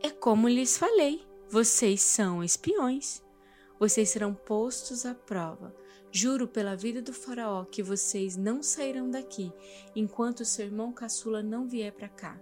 É 0.02 0.10
como 0.10 0.50
lhes 0.50 0.78
falei, 0.78 1.26
vocês 1.48 2.02
são 2.02 2.44
espiões. 2.44 3.24
Vocês 3.80 4.10
serão 4.10 4.34
postos 4.34 5.06
à 5.06 5.16
prova. 5.16 5.74
Juro 6.12 6.46
pela 6.46 6.76
vida 6.76 7.02
do 7.02 7.14
Faraó 7.14 7.64
que 7.64 7.82
vocês 7.82 8.36
não 8.36 8.62
sairão 8.62 9.10
daqui 9.10 9.50
enquanto 9.96 10.44
seu 10.44 10.66
irmão 10.66 10.92
caçula 10.92 11.42
não 11.42 11.70
vier 11.70 11.94
para 11.94 12.10
cá. 12.10 12.38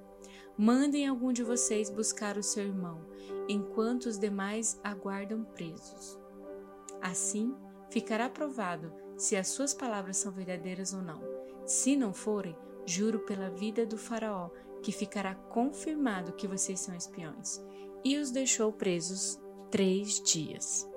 Mandem 0.63 1.07
algum 1.07 1.33
de 1.33 1.41
vocês 1.41 1.89
buscar 1.89 2.37
o 2.37 2.43
seu 2.43 2.63
irmão, 2.63 3.03
enquanto 3.49 4.05
os 4.05 4.19
demais 4.19 4.79
aguardam 4.83 5.43
presos. 5.43 6.19
Assim, 7.01 7.55
ficará 7.89 8.29
provado 8.29 8.93
se 9.17 9.35
as 9.35 9.47
suas 9.47 9.73
palavras 9.73 10.17
são 10.17 10.31
verdadeiras 10.31 10.93
ou 10.93 11.01
não. 11.01 11.19
Se 11.65 11.95
não 11.95 12.13
forem, 12.13 12.55
juro 12.85 13.21
pela 13.21 13.49
vida 13.49 13.87
do 13.87 13.97
Faraó 13.97 14.51
que 14.83 14.91
ficará 14.91 15.33
confirmado 15.33 16.33
que 16.33 16.47
vocês 16.47 16.79
são 16.79 16.93
espiões. 16.93 17.59
E 18.05 18.19
os 18.19 18.29
deixou 18.29 18.71
presos 18.71 19.41
três 19.71 20.21
dias. 20.21 20.87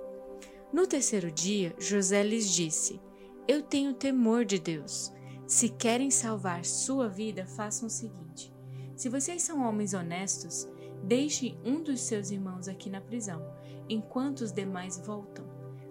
No 0.70 0.86
terceiro 0.86 1.32
dia, 1.32 1.74
José 1.78 2.22
lhes 2.22 2.50
disse: 2.50 3.00
Eu 3.48 3.62
tenho 3.62 3.94
temor 3.94 4.44
de 4.44 4.58
Deus. 4.58 5.10
Se 5.46 5.70
querem 5.70 6.10
salvar 6.10 6.66
sua 6.66 7.08
vida, 7.08 7.46
façam 7.46 7.86
o 7.86 7.90
seguinte: 7.90 8.53
se 8.96 9.08
vocês 9.08 9.42
são 9.42 9.66
homens 9.66 9.92
honestos, 9.92 10.68
deixem 11.02 11.58
um 11.64 11.82
dos 11.82 12.00
seus 12.00 12.30
irmãos 12.30 12.68
aqui 12.68 12.88
na 12.88 13.00
prisão, 13.00 13.44
enquanto 13.88 14.40
os 14.40 14.52
demais 14.52 14.98
voltam, 14.98 15.44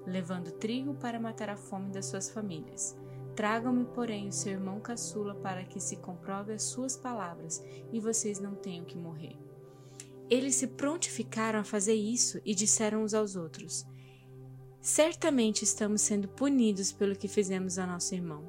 levando 0.05 0.51
trigo 0.51 0.93
para 0.95 1.19
matar 1.19 1.49
a 1.49 1.57
fome 1.57 1.91
das 1.91 2.05
suas 2.05 2.29
famílias. 2.29 2.97
Tragam-me, 3.35 3.85
porém, 3.85 4.29
o 4.29 4.31
seu 4.31 4.53
irmão 4.53 4.79
caçula 4.79 5.35
para 5.35 5.63
que 5.63 5.79
se 5.79 5.97
comprove 5.97 6.53
as 6.53 6.63
suas 6.63 6.95
palavras 6.95 7.63
e 7.91 7.99
vocês 7.99 8.39
não 8.39 8.55
tenham 8.55 8.85
que 8.85 8.97
morrer. 8.97 9.35
Eles 10.29 10.55
se 10.55 10.67
prontificaram 10.67 11.59
a 11.59 11.63
fazer 11.63 11.95
isso 11.95 12.39
e 12.45 12.55
disseram 12.55 13.03
uns 13.03 13.13
aos 13.13 13.35
outros: 13.35 13.85
Certamente 14.79 15.63
estamos 15.63 16.01
sendo 16.01 16.27
punidos 16.27 16.91
pelo 16.91 17.15
que 17.15 17.27
fizemos 17.27 17.77
a 17.77 17.87
nosso 17.87 18.13
irmão. 18.13 18.43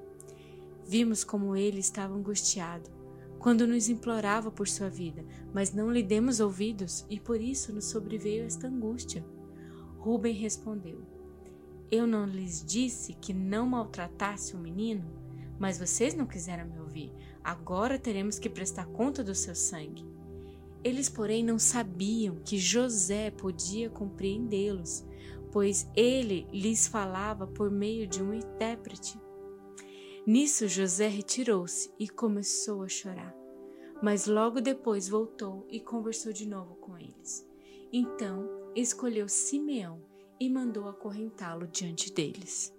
Vimos 0.86 1.24
como 1.24 1.56
ele 1.56 1.80
estava 1.80 2.14
angustiado 2.14 3.03
quando 3.44 3.66
nos 3.66 3.90
implorava 3.90 4.50
por 4.50 4.66
sua 4.66 4.88
vida, 4.88 5.22
mas 5.52 5.70
não 5.70 5.92
lhe 5.92 6.02
demos 6.02 6.40
ouvidos 6.40 7.04
e 7.10 7.20
por 7.20 7.38
isso 7.38 7.74
nos 7.74 7.84
sobreveio 7.84 8.46
esta 8.46 8.68
angústia. 8.68 9.22
Rubem 9.98 10.32
respondeu: 10.32 11.02
Eu 11.90 12.06
não 12.06 12.24
lhes 12.24 12.64
disse 12.64 13.12
que 13.12 13.34
não 13.34 13.66
maltratasse 13.66 14.56
o 14.56 14.58
menino, 14.58 15.04
mas 15.58 15.78
vocês 15.78 16.14
não 16.14 16.24
quiseram 16.24 16.64
me 16.64 16.78
ouvir. 16.78 17.12
Agora 17.44 17.98
teremos 17.98 18.38
que 18.38 18.48
prestar 18.48 18.86
conta 18.86 19.22
do 19.22 19.34
seu 19.34 19.54
sangue. 19.54 20.06
Eles, 20.82 21.10
porém, 21.10 21.44
não 21.44 21.58
sabiam 21.58 22.36
que 22.36 22.56
José 22.56 23.30
podia 23.30 23.90
compreendê-los, 23.90 25.04
pois 25.52 25.86
ele 25.94 26.46
lhes 26.50 26.86
falava 26.86 27.46
por 27.46 27.70
meio 27.70 28.06
de 28.06 28.22
um 28.22 28.32
intérprete. 28.32 29.18
Nisso 30.26 30.66
José 30.66 31.06
retirou-se 31.06 31.90
e 31.98 32.08
começou 32.08 32.82
a 32.82 32.88
chorar. 32.88 33.34
Mas 34.02 34.26
logo 34.26 34.60
depois 34.60 35.06
voltou 35.06 35.66
e 35.70 35.78
conversou 35.78 36.32
de 36.32 36.48
novo 36.48 36.76
com 36.76 36.96
eles. 36.96 37.46
Então 37.92 38.48
escolheu 38.74 39.28
Simeão 39.28 40.00
e 40.40 40.48
mandou 40.48 40.88
acorrentá-lo 40.88 41.66
diante 41.66 42.10
deles. 42.10 42.74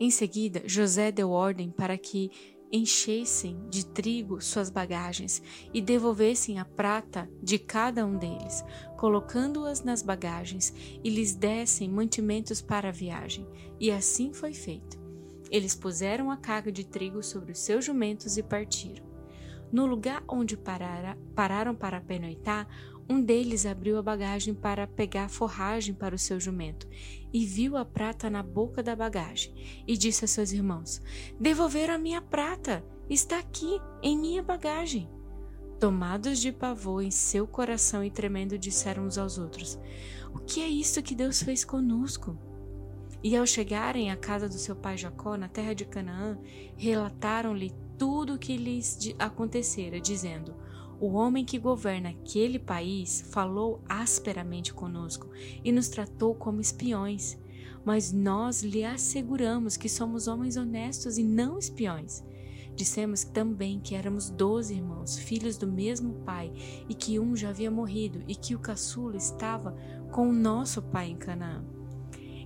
Em 0.00 0.10
seguida, 0.10 0.62
José 0.64 1.12
deu 1.12 1.30
ordem 1.30 1.70
para 1.70 1.98
que 1.98 2.30
enchessem 2.72 3.68
de 3.68 3.84
trigo 3.84 4.40
suas 4.40 4.70
bagagens 4.70 5.42
e 5.72 5.80
devolvessem 5.80 6.58
a 6.58 6.64
prata 6.64 7.30
de 7.42 7.58
cada 7.58 8.06
um 8.06 8.16
deles, 8.16 8.64
colocando-as 8.96 9.82
nas 9.82 10.02
bagagens 10.02 10.72
e 11.04 11.10
lhes 11.10 11.34
dessem 11.34 11.88
mantimentos 11.88 12.62
para 12.62 12.88
a 12.88 12.92
viagem. 12.92 13.46
E 13.78 13.90
assim 13.90 14.32
foi 14.32 14.54
feito. 14.54 15.07
Eles 15.50 15.74
puseram 15.74 16.30
a 16.30 16.36
carga 16.36 16.70
de 16.70 16.84
trigo 16.84 17.22
sobre 17.22 17.52
os 17.52 17.58
seus 17.58 17.84
jumentos 17.84 18.36
e 18.36 18.42
partiram. 18.42 19.06
No 19.70 19.84
lugar 19.84 20.24
onde 20.26 20.56
parara, 20.56 21.18
pararam 21.34 21.74
para 21.74 22.00
pernoitar, 22.00 22.66
um 23.08 23.22
deles 23.22 23.64
abriu 23.64 23.98
a 23.98 24.02
bagagem 24.02 24.54
para 24.54 24.86
pegar 24.86 25.28
forragem 25.28 25.94
para 25.94 26.14
o 26.14 26.18
seu 26.18 26.38
jumento 26.38 26.86
e 27.32 27.44
viu 27.44 27.76
a 27.76 27.84
prata 27.84 28.28
na 28.28 28.42
boca 28.42 28.82
da 28.82 28.94
bagagem 28.94 29.82
e 29.86 29.96
disse 29.96 30.24
a 30.24 30.28
seus 30.28 30.52
irmãos: 30.52 31.00
Devolveram 31.40 31.94
a 31.94 31.98
minha 31.98 32.20
prata, 32.20 32.84
está 33.08 33.38
aqui 33.38 33.80
em 34.02 34.16
minha 34.18 34.42
bagagem. 34.42 35.08
Tomados 35.80 36.38
de 36.38 36.50
pavor 36.50 37.02
em 37.02 37.10
seu 37.10 37.46
coração 37.46 38.02
e 38.02 38.10
tremendo, 38.10 38.58
disseram 38.58 39.06
uns 39.06 39.16
aos 39.16 39.38
outros: 39.38 39.78
O 40.34 40.38
que 40.40 40.60
é 40.60 40.68
isso 40.68 41.02
que 41.02 41.14
Deus 41.14 41.42
fez 41.42 41.64
conosco? 41.64 42.36
E 43.22 43.36
ao 43.36 43.44
chegarem 43.44 44.10
à 44.10 44.16
casa 44.16 44.48
do 44.48 44.54
seu 44.54 44.76
pai 44.76 44.96
Jacó, 44.96 45.36
na 45.36 45.48
terra 45.48 45.74
de 45.74 45.84
Canaã, 45.84 46.38
relataram-lhe 46.76 47.72
tudo 47.98 48.34
o 48.34 48.38
que 48.38 48.56
lhes 48.56 49.14
acontecera, 49.18 50.00
dizendo: 50.00 50.54
O 51.00 51.08
homem 51.14 51.44
que 51.44 51.58
governa 51.58 52.10
aquele 52.10 52.60
país 52.60 53.24
falou 53.32 53.82
asperamente 53.88 54.72
conosco 54.72 55.28
e 55.64 55.72
nos 55.72 55.88
tratou 55.88 56.34
como 56.34 56.60
espiões. 56.60 57.36
Mas 57.84 58.12
nós 58.12 58.62
lhe 58.62 58.84
asseguramos 58.84 59.76
que 59.76 59.88
somos 59.88 60.28
homens 60.28 60.56
honestos 60.56 61.18
e 61.18 61.24
não 61.24 61.58
espiões. 61.58 62.22
Dissemos 62.76 63.24
também 63.24 63.80
que 63.80 63.96
éramos 63.96 64.30
doze 64.30 64.74
irmãos, 64.74 65.18
filhos 65.18 65.56
do 65.56 65.66
mesmo 65.66 66.14
pai, 66.24 66.52
e 66.88 66.94
que 66.94 67.18
um 67.18 67.34
já 67.34 67.48
havia 67.48 67.70
morrido, 67.70 68.22
e 68.28 68.36
que 68.36 68.54
o 68.54 68.60
caçula 68.60 69.16
estava 69.16 69.76
com 70.12 70.28
o 70.28 70.32
nosso 70.32 70.80
pai 70.82 71.08
em 71.08 71.16
Canaã. 71.16 71.77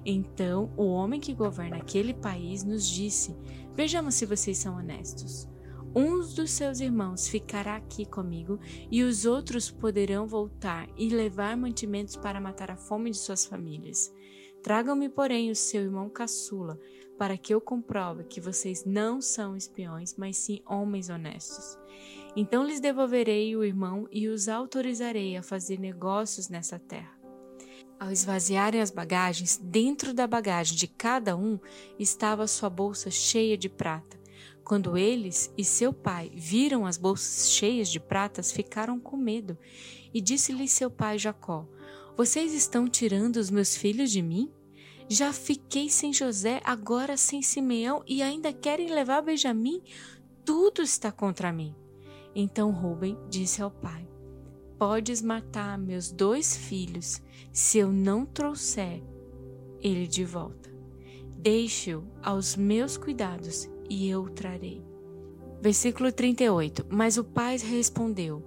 Então 0.05 0.73
o 0.77 0.87
homem 0.87 1.21
que 1.21 1.35
governa 1.35 1.77
aquele 1.77 2.13
país 2.13 2.65
nos 2.65 2.89
disse: 2.89 3.37
Vejamos 3.75 4.15
se 4.15 4.27
vocês 4.27 4.59
são 4.59 4.77
honestos. 4.77 5.49
Um 5.95 6.21
dos 6.21 6.51
seus 6.51 6.81
irmãos 6.81 7.29
ficará 7.29 7.77
aqui 7.77 8.07
comigo, 8.07 8.59
e 8.91 9.03
os 9.03 9.27
outros 9.27 9.71
poderão 9.71 10.27
voltar 10.27 10.89
e 10.97 11.11
levar 11.11 11.55
mantimentos 11.55 12.17
para 12.17 12.41
matar 12.41 12.71
a 12.71 12.77
fome 12.77 13.11
de 13.11 13.19
suas 13.19 13.45
famílias. 13.45 14.13
Tragam-me, 14.63 15.09
porém, 15.09 15.51
o 15.51 15.57
seu 15.57 15.83
irmão 15.83 16.09
caçula, 16.09 16.81
para 17.19 17.37
que 17.37 17.53
eu 17.53 17.61
comprove 17.61 18.25
que 18.25 18.41
vocês 18.41 18.85
não 18.87 19.21
são 19.21 19.55
espiões, 19.55 20.15
mas 20.17 20.39
sim 20.39 20.63
homens 20.65 21.11
honestos. 21.11 21.79
Então 22.35 22.65
lhes 22.65 22.81
devolverei 22.81 23.55
o 23.55 23.63
irmão 23.63 24.09
e 24.11 24.29
os 24.29 24.49
autorizarei 24.49 25.37
a 25.37 25.43
fazer 25.43 25.79
negócios 25.79 26.49
nessa 26.49 26.79
terra. 26.79 27.22
Ao 28.03 28.11
esvaziarem 28.11 28.81
as 28.81 28.91
bagagens, 28.91 29.57
dentro 29.63 30.13
da 30.13 30.27
bagagem 30.27 30.77
de 30.77 30.89
cada 30.89 31.37
um 31.37 31.57
estava 31.97 32.49
sua 32.49 32.69
bolsa 32.69 33.13
cheia 33.13 33.57
de 33.57 33.69
prata. 33.69 34.19
Quando 34.65 34.99
eles 34.99 35.55
e 35.57 35.65
seu 35.65 35.93
pai 35.93 36.29
viram 36.35 36.85
as 36.85 36.97
bolsas 36.97 37.53
cheias 37.53 37.89
de 37.89 38.01
pratas, 38.01 38.51
ficaram 38.51 38.99
com 38.99 39.17
medo. 39.17 39.57
E 40.13 40.21
disse-lhe 40.21 40.67
seu 40.67 40.91
pai 40.91 41.17
Jacó: 41.17 41.65
Vocês 42.17 42.53
estão 42.53 42.89
tirando 42.89 43.37
os 43.37 43.51
meus 43.51 43.77
filhos 43.77 44.11
de 44.11 44.21
mim? 44.21 44.51
Já 45.09 45.33
fiquei 45.33 45.89
sem 45.89 46.13
José, 46.13 46.61
agora 46.65 47.17
sem 47.17 47.41
Simeão 47.41 48.03
e 48.05 48.21
ainda 48.21 48.53
querem 48.53 48.93
levar 48.93 49.23
Benjamim? 49.23 49.81
Tudo 50.45 50.83
está 50.83 51.13
contra 51.13 51.53
mim. 51.53 51.73
Então 52.35 52.73
Rubem 52.73 53.17
disse 53.31 53.63
ao 53.63 53.71
pai: 53.71 54.12
Podes 54.85 55.23
matar 55.23 55.79
meus 55.79 56.11
dois 56.11 56.57
filhos 56.57 57.23
se 57.53 57.79
eu 57.79 57.93
não 57.93 58.27
trouxer 58.27 59.01
ele 59.81 60.09
de 60.09 60.25
volta. 60.25 60.75
Deixe-o 61.39 62.03
aos 62.21 62.57
meus 62.57 62.97
cuidados 62.97 63.71
e 63.89 64.09
eu 64.09 64.23
o 64.23 64.31
trarei. 64.31 64.85
Versículo 65.61 66.11
38. 66.11 66.85
Mas 66.91 67.17
o 67.17 67.23
pai 67.23 67.59
respondeu: 67.59 68.43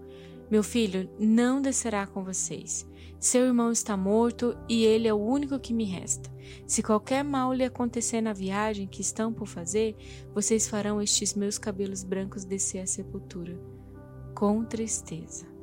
Meu 0.51 0.62
filho 0.62 1.10
não 1.18 1.62
descerá 1.62 2.06
com 2.06 2.22
vocês. 2.22 2.86
Seu 3.18 3.46
irmão 3.46 3.72
está 3.72 3.96
morto 3.96 4.58
e 4.68 4.84
ele 4.84 5.08
é 5.08 5.13
o 5.13 5.25
único 5.25 5.58
que 5.58 5.74
me 5.74 5.86
resta. 5.86 6.30
Se 6.68 6.84
qualquer 6.84 7.24
mal 7.24 7.54
lhe 7.54 7.63
acontecer 7.63 8.20
na 8.20 8.34
viagem 8.34 8.88
que 8.88 9.00
estão 9.00 9.32
por 9.32 9.48
fazer, 9.48 9.96
vocês 10.34 10.68
farão 10.68 11.01
estes 11.01 11.34
meus 11.34 11.58
cabelos 11.58 12.04
brancos 12.04 12.44
descer 12.44 12.80
à 12.80 12.86
sepultura, 12.86 13.58
com 14.36 14.65
tristeza. 14.65 15.54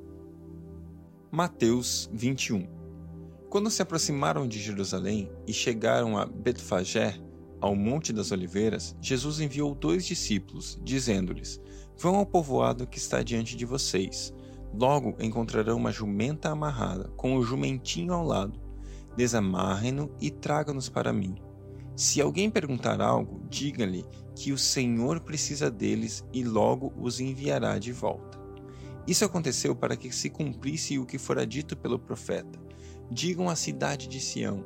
Mateus 1.35 2.11
21 2.13 2.69
Quando 3.49 3.71
se 3.71 3.81
aproximaram 3.81 4.47
de 4.47 4.61
Jerusalém 4.61 5.33
e 5.47 5.53
chegaram 5.53 6.19
a 6.19 6.27
Betfagé, 6.27 7.19
ao 7.59 7.75
Monte 7.75 8.13
das 8.13 8.33
Oliveiras, 8.33 8.95
Jesus 9.01 9.41
enviou 9.41 9.75
dois 9.75 10.05
discípulos, 10.05 10.79
dizendo-lhes: 10.85 11.59
Vão 11.97 12.17
ao 12.17 12.27
povoado 12.27 12.87
que 12.87 12.99
está 12.99 13.23
diante 13.23 13.57
de 13.57 13.65
vocês. 13.65 14.31
Logo 14.75 15.17
encontrarão 15.19 15.79
uma 15.79 15.91
jumenta 15.91 16.51
amarrada, 16.51 17.09
com 17.17 17.37
o 17.37 17.43
jumentinho 17.43 18.13
ao 18.13 18.27
lado 18.27 18.61
desamarrem-no 19.17 20.15
e 20.21 20.31
traga-nos 20.31 20.89
para 20.89 21.13
mim. 21.13 21.37
Se 21.97 22.21
alguém 22.21 22.51
perguntar 22.51 23.01
algo, 23.01 23.43
diga-lhe 23.49 24.05
que 24.35 24.53
o 24.53 24.59
Senhor 24.59 25.21
precisa 25.21 25.71
deles 25.71 26.25
e 26.33 26.43
logo 26.43 26.93
os 26.97 27.21
enviará 27.21 27.79
de 27.79 27.93
volta. 27.93 28.42
Isso 29.07 29.25
aconteceu 29.25 29.75
para 29.75 29.97
que 29.97 30.13
se 30.13 30.31
cumprisse 30.31 30.99
o 30.99 31.07
que 31.07 31.19
fora 31.19 31.47
dito 31.47 31.77
pelo 31.77 31.99
profeta. 31.99 32.59
Digam 33.11 33.49
à 33.49 33.57
cidade 33.57 34.09
de 34.09 34.21
Sião: 34.21 34.65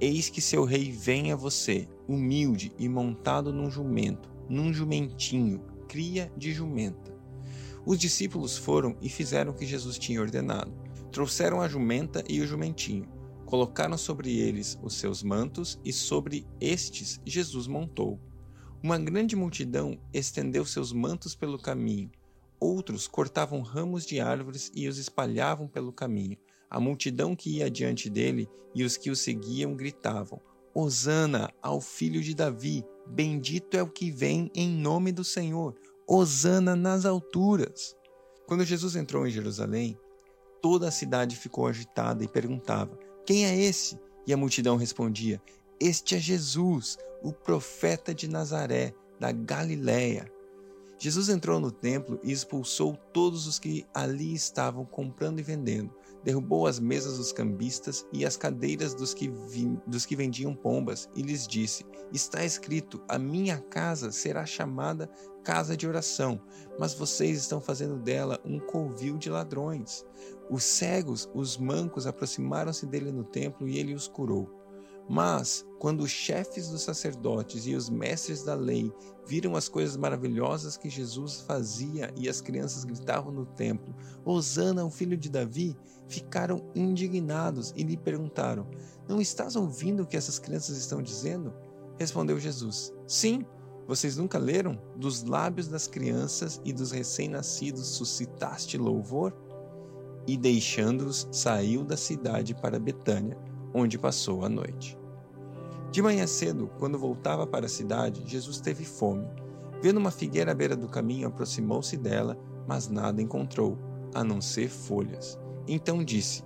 Eis 0.00 0.28
que 0.28 0.40
seu 0.40 0.64
rei 0.64 0.90
vem 0.90 1.32
a 1.32 1.36
você, 1.36 1.88
humilde 2.08 2.72
e 2.78 2.88
montado 2.88 3.52
num 3.52 3.70
jumento, 3.70 4.30
num 4.48 4.72
jumentinho, 4.72 5.62
cria 5.88 6.32
de 6.36 6.52
jumenta. 6.52 7.14
Os 7.86 7.98
discípulos 7.98 8.56
foram 8.56 8.96
e 9.00 9.08
fizeram 9.08 9.52
o 9.52 9.54
que 9.54 9.66
Jesus 9.66 9.98
tinha 9.98 10.20
ordenado. 10.20 10.72
Trouxeram 11.12 11.60
a 11.60 11.68
jumenta 11.68 12.24
e 12.28 12.40
o 12.40 12.46
jumentinho 12.46 13.06
Colocaram 13.54 13.96
sobre 13.96 14.36
eles 14.36 14.78
os 14.82 14.94
seus 14.94 15.22
mantos 15.22 15.78
e 15.84 15.92
sobre 15.92 16.46
estes 16.60 17.20
Jesus 17.24 17.66
montou. 17.66 18.18
Uma 18.82 18.98
grande 18.98 19.36
multidão 19.36 19.98
estendeu 20.12 20.64
seus 20.64 20.92
mantos 20.92 21.34
pelo 21.34 21.58
caminho. 21.58 22.10
Outros 22.64 23.06
cortavam 23.06 23.60
ramos 23.60 24.06
de 24.06 24.20
árvores 24.20 24.72
e 24.74 24.88
os 24.88 24.96
espalhavam 24.96 25.68
pelo 25.68 25.92
caminho. 25.92 26.38
A 26.70 26.80
multidão 26.80 27.36
que 27.36 27.58
ia 27.58 27.70
diante 27.70 28.08
dele 28.08 28.48
e 28.74 28.82
os 28.84 28.96
que 28.96 29.10
o 29.10 29.14
seguiam 29.14 29.76
gritavam: 29.76 30.40
Hosana 30.74 31.52
ao 31.60 31.78
filho 31.78 32.22
de 32.22 32.34
Davi, 32.34 32.82
bendito 33.06 33.76
é 33.76 33.82
o 33.82 33.90
que 33.90 34.10
vem 34.10 34.50
em 34.54 34.66
nome 34.66 35.12
do 35.12 35.22
Senhor. 35.22 35.74
Hosana 36.08 36.74
nas 36.74 37.04
alturas. 37.04 37.94
Quando 38.46 38.64
Jesus 38.64 38.96
entrou 38.96 39.26
em 39.26 39.30
Jerusalém, 39.30 39.98
toda 40.62 40.88
a 40.88 40.90
cidade 40.90 41.36
ficou 41.36 41.66
agitada 41.66 42.24
e 42.24 42.28
perguntava: 42.28 42.98
quem 43.26 43.44
é 43.44 43.54
esse? 43.58 44.00
E 44.26 44.32
a 44.32 44.38
multidão 44.38 44.76
respondia: 44.76 45.38
Este 45.78 46.14
é 46.14 46.18
Jesus, 46.18 46.96
o 47.22 47.30
profeta 47.30 48.14
de 48.14 48.26
Nazaré, 48.26 48.94
da 49.20 49.32
Galiléia. 49.32 50.33
Jesus 50.98 51.28
entrou 51.28 51.58
no 51.58 51.70
templo 51.70 52.20
e 52.22 52.30
expulsou 52.30 52.96
todos 53.12 53.46
os 53.46 53.58
que 53.58 53.86
ali 53.92 54.34
estavam 54.34 54.84
comprando 54.84 55.38
e 55.38 55.42
vendendo. 55.42 55.92
Derrubou 56.22 56.66
as 56.66 56.78
mesas 56.80 57.18
dos 57.18 57.32
cambistas 57.32 58.06
e 58.12 58.24
as 58.24 58.36
cadeiras 58.36 58.94
dos 58.94 59.12
que, 59.12 59.30
dos 59.86 60.06
que 60.06 60.16
vendiam 60.16 60.54
pombas 60.54 61.08
e 61.14 61.20
lhes 61.20 61.46
disse: 61.46 61.84
Está 62.12 62.44
escrito: 62.44 63.02
A 63.06 63.18
minha 63.18 63.58
casa 63.58 64.10
será 64.10 64.46
chamada 64.46 65.10
casa 65.42 65.76
de 65.76 65.86
oração, 65.86 66.40
mas 66.78 66.94
vocês 66.94 67.38
estão 67.38 67.60
fazendo 67.60 67.98
dela 67.98 68.40
um 68.44 68.58
covil 68.58 69.18
de 69.18 69.28
ladrões. 69.28 70.06
Os 70.48 70.64
cegos, 70.64 71.28
os 71.34 71.58
mancos 71.58 72.06
aproximaram-se 72.06 72.86
dele 72.86 73.12
no 73.12 73.24
templo 73.24 73.68
e 73.68 73.78
ele 73.78 73.94
os 73.94 74.08
curou. 74.08 74.63
Mas, 75.08 75.66
quando 75.78 76.00
os 76.00 76.10
chefes 76.10 76.68
dos 76.68 76.82
sacerdotes 76.82 77.66
e 77.66 77.74
os 77.74 77.90
mestres 77.90 78.42
da 78.42 78.54
lei 78.54 78.90
viram 79.26 79.54
as 79.54 79.68
coisas 79.68 79.96
maravilhosas 79.96 80.78
que 80.78 80.88
Jesus 80.88 81.40
fazia 81.42 82.12
e 82.16 82.28
as 82.28 82.40
crianças 82.40 82.84
gritavam 82.84 83.30
no 83.30 83.44
templo: 83.44 83.94
Hosana, 84.24 84.84
o 84.84 84.90
filho 84.90 85.16
de 85.16 85.28
Davi, 85.28 85.76
ficaram 86.08 86.70
indignados 86.74 87.72
e 87.76 87.82
lhe 87.82 87.98
perguntaram: 87.98 88.66
Não 89.06 89.20
estás 89.20 89.56
ouvindo 89.56 90.04
o 90.04 90.06
que 90.06 90.16
essas 90.16 90.38
crianças 90.38 90.78
estão 90.78 91.02
dizendo? 91.02 91.52
Respondeu 91.98 92.38
Jesus: 92.40 92.92
Sim. 93.06 93.44
Vocês 93.86 94.16
nunca 94.16 94.38
leram? 94.38 94.80
Dos 94.96 95.24
lábios 95.24 95.68
das 95.68 95.86
crianças 95.86 96.58
e 96.64 96.72
dos 96.72 96.90
recém-nascidos 96.90 97.86
suscitaste 97.88 98.78
louvor? 98.78 99.36
E 100.26 100.38
deixando-os, 100.38 101.28
saiu 101.30 101.84
da 101.84 101.94
cidade 101.94 102.54
para 102.54 102.78
Betânia 102.78 103.36
onde 103.74 103.98
passou 103.98 104.44
a 104.44 104.48
noite. 104.48 104.96
De 105.90 106.00
manhã 106.00 106.26
cedo, 106.26 106.70
quando 106.78 106.98
voltava 106.98 107.46
para 107.46 107.66
a 107.66 107.68
cidade, 107.68 108.22
Jesus 108.24 108.60
teve 108.60 108.84
fome. 108.84 109.26
Vendo 109.82 109.98
uma 109.98 110.10
figueira 110.10 110.52
à 110.52 110.54
beira 110.54 110.76
do 110.76 110.88
caminho, 110.88 111.28
aproximou-se 111.28 111.96
dela, 111.96 112.38
mas 112.66 112.88
nada 112.88 113.20
encontrou, 113.20 113.76
a 114.14 114.24
não 114.24 114.40
ser 114.40 114.68
folhas. 114.68 115.38
Então 115.68 116.02
disse: 116.02 116.42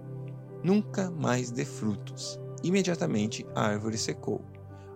Nunca 0.63 1.11
mais 1.11 1.51
dê 1.51 1.65
frutos. 1.65 2.41
Imediatamente 2.63 3.47
a 3.55 3.63
árvore 3.63 3.97
secou. 3.97 4.43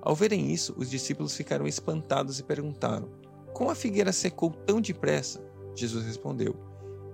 Ao 0.00 0.16
verem 0.16 0.50
isso, 0.52 0.74
os 0.76 0.90
discípulos 0.90 1.36
ficaram 1.36 1.66
espantados 1.66 2.38
e 2.38 2.42
perguntaram: 2.42 3.08
Como 3.54 3.70
a 3.70 3.74
figueira 3.74 4.12
secou 4.12 4.50
tão 4.50 4.80
depressa? 4.80 5.40
Jesus 5.74 6.04
respondeu: 6.04 6.56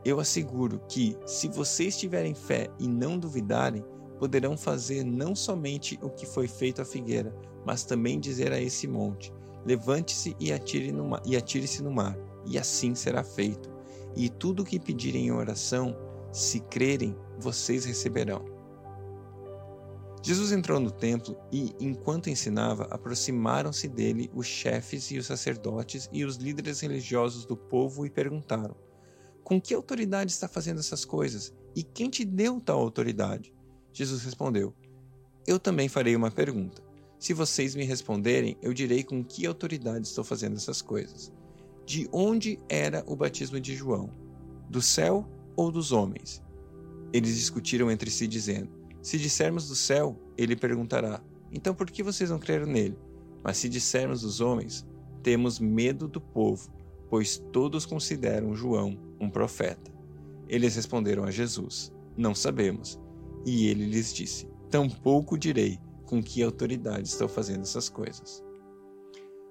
Eu 0.04 0.18
asseguro 0.18 0.81
que, 0.88 1.16
se 1.26 1.48
vocês 1.48 1.98
tiverem 1.98 2.35
fé 2.35 2.70
e 2.78 2.88
não 2.88 3.18
duvidarem, 3.18 3.85
poderão 4.18 4.57
fazer 4.57 5.04
não 5.04 5.35
somente 5.35 5.98
o 6.02 6.11
que 6.11 6.26
foi 6.26 6.48
feito 6.48 6.83
à 6.83 6.85
figueira, 6.85 7.35
mas 7.64 7.85
também 7.85 8.18
dizer 8.18 8.52
a 8.52 8.61
esse 8.61 8.87
monte: 8.87 9.33
Levante-se 9.64 10.37
e 10.40 10.52
atire-se 10.52 10.92
no, 10.92 11.09
mar, 11.09 11.22
atire 11.37 11.83
no 11.83 11.90
mar, 11.90 12.18
e 12.46 12.59
assim 12.59 12.94
será 12.94 13.22
feito. 13.22 13.70
E 14.16 14.28
tudo 14.28 14.62
o 14.62 14.64
que 14.66 14.81
pedirem 14.81 15.26
em 15.26 15.33
oração, 15.33 15.96
se 16.33 16.61
crerem, 16.61 17.16
vocês 17.38 17.85
receberão. 17.85 18.44
Jesus 20.22 20.50
entrou 20.50 20.81
no 20.81 20.90
templo 20.90 21.38
e, 21.52 21.74
enquanto 21.78 22.28
ensinava, 22.28 22.85
aproximaram-se 22.90 23.88
dele 23.88 24.31
os 24.35 24.46
chefes 24.46 25.11
e 25.11 25.18
os 25.18 25.26
sacerdotes 25.26 26.09
e 26.12 26.24
os 26.24 26.37
líderes 26.37 26.81
religiosos 26.81 27.46
do 27.46 27.57
povo 27.57 28.04
e 28.04 28.11
perguntaram: 28.11 28.74
Com 29.44 29.61
que 29.61 29.74
autoridade 29.74 30.33
está 30.33 30.48
fazendo 30.48 30.81
essas 30.81 31.04
coisas? 31.04 31.54
E 31.74 31.83
quem 31.83 32.11
te 32.11 32.24
deu 32.24 32.61
tal 32.61 32.81
autoridade? 32.81 33.54
Jesus 33.92 34.22
respondeu: 34.22 34.74
Eu 35.46 35.59
também 35.59 35.88
farei 35.88 36.14
uma 36.14 36.31
pergunta. 36.31 36.83
Se 37.18 37.35
vocês 37.35 37.74
me 37.74 37.85
responderem, 37.85 38.57
eu 38.62 38.72
direi 38.72 39.03
com 39.03 39.24
que 39.24 39.44
autoridade 39.44 40.07
estou 40.07 40.22
fazendo 40.22 40.57
essas 40.57 40.81
coisas. 40.81 41.33
de 41.85 42.07
onde 42.12 42.59
era 42.68 43.03
o 43.07 43.16
batismo 43.16 43.59
de 43.59 43.74
João? 43.74 44.11
Do 44.68 44.83
céu 44.83 45.27
ou 45.57 45.72
dos 45.72 45.90
homens? 45.90 46.42
Eles 47.14 47.35
discutiram 47.35 47.90
entre 47.90 48.11
si, 48.11 48.27
dizendo: 48.29 48.68
Se 49.01 49.18
dissermos 49.18 49.68
do 49.68 49.74
céu, 49.74 50.14
ele 50.37 50.55
perguntará: 50.55 51.22
Então 51.51 51.74
por 51.74 51.90
que 51.90 52.03
vocês 52.03 52.29
não 52.29 52.38
creram 52.38 52.66
nele? 52.66 52.98
Mas 53.42 53.57
se 53.57 53.68
dissermos 53.70 54.20
dos 54.20 54.40
homens, 54.40 54.87
temos 55.22 55.59
medo 55.59 56.07
do 56.07 56.20
povo, 56.20 56.70
pois 57.09 57.38
todos 57.53 57.87
consideram 57.87 58.55
João 58.55 58.98
um 59.18 59.31
profeta. 59.31 59.90
Eles 60.46 60.77
responderam 60.77 61.24
a 61.24 61.31
Jesus: 61.31 61.90
Não 62.16 62.35
sabemos. 62.35 63.01
E 63.44 63.66
ele 63.68 63.87
lhes 63.87 64.12
disse: 64.12 64.48
Tampouco 64.70 65.38
direi 65.38 65.79
com 66.05 66.22
que 66.22 66.42
autoridade 66.42 67.09
estou 67.09 67.29
fazendo 67.29 67.62
essas 67.62 67.88
coisas. 67.88 68.42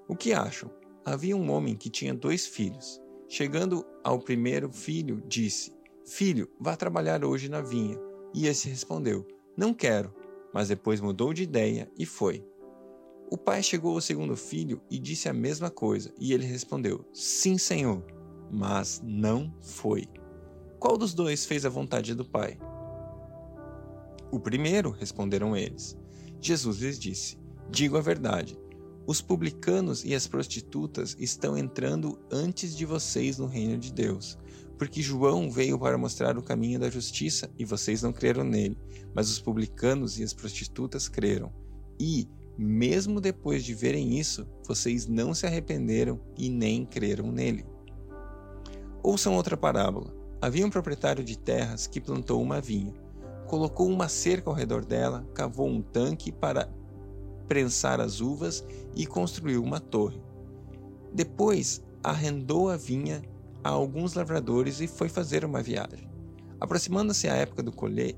O 0.08 0.16
que 0.16 0.32
acham? 0.32 0.70
Havia 1.04 1.36
um 1.36 1.50
homem 1.50 1.76
que 1.76 1.90
tinha 1.90 2.14
dois 2.14 2.46
filhos. 2.46 3.00
Chegando 3.28 3.84
ao 4.02 4.18
primeiro 4.18 4.70
filho, 4.70 5.22
disse: 5.26 5.72
Filho, 6.04 6.50
vá 6.58 6.74
trabalhar 6.76 7.24
hoje 7.24 7.48
na 7.48 7.60
vinha. 7.60 7.98
E 8.34 8.46
esse 8.46 8.68
respondeu: 8.68 9.26
Não 9.56 9.74
quero. 9.74 10.12
Mas 10.52 10.68
depois 10.68 11.00
mudou 11.00 11.34
de 11.34 11.42
ideia 11.42 11.90
e 11.98 12.06
foi. 12.06 12.44
O 13.30 13.36
pai 13.36 13.62
chegou 13.62 13.94
ao 13.94 14.00
segundo 14.00 14.34
filho 14.34 14.80
e 14.90 14.98
disse 14.98 15.28
a 15.28 15.34
mesma 15.34 15.70
coisa, 15.70 16.12
e 16.18 16.32
ele 16.32 16.46
respondeu: 16.46 17.04
Sim, 17.12 17.58
senhor. 17.58 18.02
Mas 18.50 19.02
não 19.04 19.54
foi. 19.60 20.08
Qual 20.78 20.96
dos 20.96 21.12
dois 21.12 21.44
fez 21.44 21.66
a 21.66 21.68
vontade 21.68 22.14
do 22.14 22.24
pai? 22.24 22.58
O 24.30 24.38
primeiro, 24.38 24.90
responderam 24.90 25.56
eles. 25.56 25.96
Jesus 26.40 26.78
lhes 26.78 26.98
disse: 26.98 27.38
Digo 27.70 27.96
a 27.96 28.00
verdade. 28.00 28.58
Os 29.06 29.22
publicanos 29.22 30.04
e 30.04 30.14
as 30.14 30.26
prostitutas 30.26 31.16
estão 31.18 31.56
entrando 31.56 32.18
antes 32.30 32.76
de 32.76 32.84
vocês 32.84 33.38
no 33.38 33.46
reino 33.46 33.78
de 33.78 33.90
Deus. 33.90 34.38
Porque 34.76 35.00
João 35.00 35.50
veio 35.50 35.78
para 35.78 35.96
mostrar 35.96 36.36
o 36.36 36.42
caminho 36.42 36.78
da 36.78 36.90
justiça 36.90 37.50
e 37.58 37.64
vocês 37.64 38.02
não 38.02 38.12
creram 38.12 38.44
nele, 38.44 38.78
mas 39.14 39.30
os 39.30 39.40
publicanos 39.40 40.20
e 40.20 40.22
as 40.22 40.34
prostitutas 40.34 41.08
creram. 41.08 41.50
E, 41.98 42.28
mesmo 42.56 43.20
depois 43.20 43.64
de 43.64 43.74
verem 43.74 44.18
isso, 44.18 44.46
vocês 44.66 45.06
não 45.06 45.32
se 45.32 45.46
arrependeram 45.46 46.20
e 46.36 46.50
nem 46.50 46.84
creram 46.84 47.32
nele. 47.32 47.64
Ouçam 49.02 49.34
outra 49.34 49.56
parábola. 49.56 50.14
Havia 50.40 50.66
um 50.66 50.70
proprietário 50.70 51.24
de 51.24 51.36
terras 51.36 51.86
que 51.86 52.00
plantou 52.00 52.42
uma 52.42 52.60
vinha. 52.60 52.94
Colocou 53.48 53.88
uma 53.88 54.08
cerca 54.08 54.50
ao 54.50 54.54
redor 54.54 54.84
dela, 54.84 55.26
cavou 55.34 55.66
um 55.66 55.80
tanque 55.80 56.30
para 56.30 56.68
prensar 57.48 57.98
as 57.98 58.20
uvas 58.20 58.62
e 58.94 59.06
construiu 59.06 59.64
uma 59.64 59.80
torre. 59.80 60.22
Depois 61.12 61.82
arrendou 62.04 62.68
a 62.68 62.76
vinha 62.76 63.22
a 63.64 63.70
alguns 63.70 64.12
lavradores 64.12 64.80
e 64.80 64.86
foi 64.86 65.08
fazer 65.08 65.44
uma 65.46 65.62
viagem. 65.62 66.08
Aproximando-se 66.60 67.26
a 67.26 67.34
época 67.34 67.62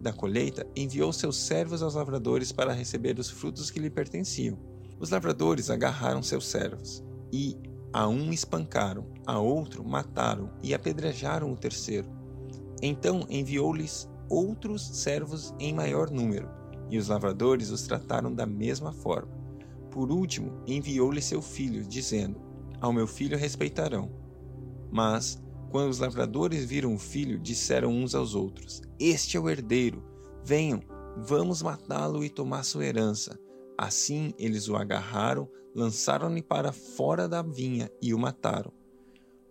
da 0.01 0.13
colheita, 0.13 0.67
enviou 0.75 1.13
seus 1.13 1.37
servos 1.37 1.81
aos 1.81 1.95
lavradores 1.95 2.51
para 2.51 2.73
receber 2.73 3.19
os 3.19 3.31
frutos 3.31 3.71
que 3.71 3.79
lhe 3.79 3.91
pertenciam. 3.91 4.59
Os 4.99 5.11
lavradores 5.11 5.71
agarraram 5.71 6.23
seus 6.23 6.47
servos 6.47 7.05
e 7.33 7.57
a 7.93 8.09
um 8.09 8.33
espancaram, 8.33 9.07
a 9.27 9.39
outro 9.39 9.85
mataram 9.85 10.51
e 10.63 10.75
apedrejaram 10.75 11.53
o 11.53 11.57
terceiro. 11.57 12.09
Então 12.83 13.27
enviou-lhes 13.29 14.09
outros 14.31 14.83
servos 14.83 15.53
em 15.59 15.75
maior 15.75 16.11
número, 16.11 16.49
e 16.89 16.97
os 16.97 17.09
lavradores 17.09 17.71
os 17.71 17.83
trataram 17.83 18.33
da 18.33 18.47
mesma 18.47 18.93
forma. 18.93 19.33
Por 19.91 20.11
último, 20.13 20.63
enviou-lhe 20.67 21.21
seu 21.21 21.43
filho, 21.43 21.85
dizendo: 21.85 22.41
Ao 22.81 22.93
meu 22.93 23.07
filho 23.07 23.37
respeitarão. 23.37 24.11
Mas 24.91 25.43
quando 25.71 25.91
os 25.91 25.99
lavradores 25.99 26.65
viram 26.65 26.95
o 26.95 26.99
filho, 26.99 27.39
disseram 27.39 27.91
uns 27.91 28.15
aos 28.15 28.35
outros: 28.35 28.81
Este 28.99 29.37
é 29.37 29.41
o 29.41 29.49
herdeiro. 29.49 30.05
Venham, 30.45 30.81
vamos 31.17 31.63
matá-lo 31.63 32.25
e 32.25 32.31
tomar 32.31 32.65
sua 32.65 32.85
herança. 32.85 33.39
Assim 33.77 34.33
eles 34.39 34.69
o 34.69 34.77
agarraram, 34.77 35.49
lançaram-no 35.75 36.43
para 36.43 36.73
fora 36.73 37.29
da 37.29 37.43
vinha 37.43 37.91
e 38.01 38.15
o 38.15 38.19
mataram. 38.19 38.73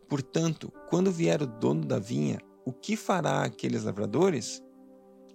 Portanto, 0.07 0.71
quando 0.89 1.11
vier 1.11 1.41
o 1.41 1.47
dono 1.47 1.85
da 1.85 1.99
vinha, 1.99 2.39
o 2.65 2.73
que 2.73 2.95
fará 2.95 3.43
aqueles 3.43 3.83
lavradores? 3.83 4.61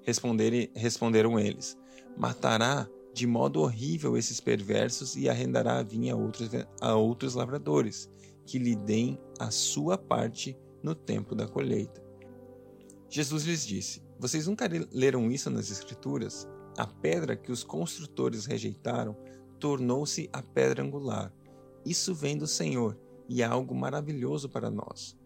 Responderam 0.05 1.39
eles: 1.39 1.77
Matará 2.17 2.89
de 3.13 3.27
modo 3.27 3.61
horrível 3.61 4.17
esses 4.17 4.41
perversos 4.41 5.17
e 5.17 5.29
arrendará 5.29 5.79
a 5.79 5.83
vinha 5.83 6.15
a 6.15 6.17
outros, 6.17 6.51
a 6.81 6.95
outros 6.95 7.35
lavradores, 7.35 8.11
que 8.45 8.59
lhe 8.59 8.75
deem 8.75 9.19
a 9.39 9.51
sua 9.51 9.97
parte 9.97 10.59
no 10.83 10.95
tempo 10.95 11.35
da 11.35 11.47
colheita. 11.47 12.03
Jesus 13.09 13.45
lhes 13.45 13.65
disse: 13.65 14.03
Vocês 14.19 14.47
nunca 14.47 14.69
leram 14.93 15.31
isso 15.31 15.49
nas 15.49 15.71
Escrituras? 15.71 16.49
A 16.77 16.87
pedra 16.87 17.37
que 17.37 17.53
os 17.53 17.63
construtores 17.63 18.47
rejeitaram 18.47 19.17
tornou-se 19.61 20.29
a 20.33 20.43
pedra 20.43 20.83
angular. 20.83 21.33
Isso 21.87 22.13
vem 22.13 22.37
do 22.37 22.47
Senhor 22.47 22.99
e 23.29 23.43
é 23.43 23.45
algo 23.45 23.75
maravilhoso 23.75 24.49
para 24.49 24.71
nós. 24.71 25.17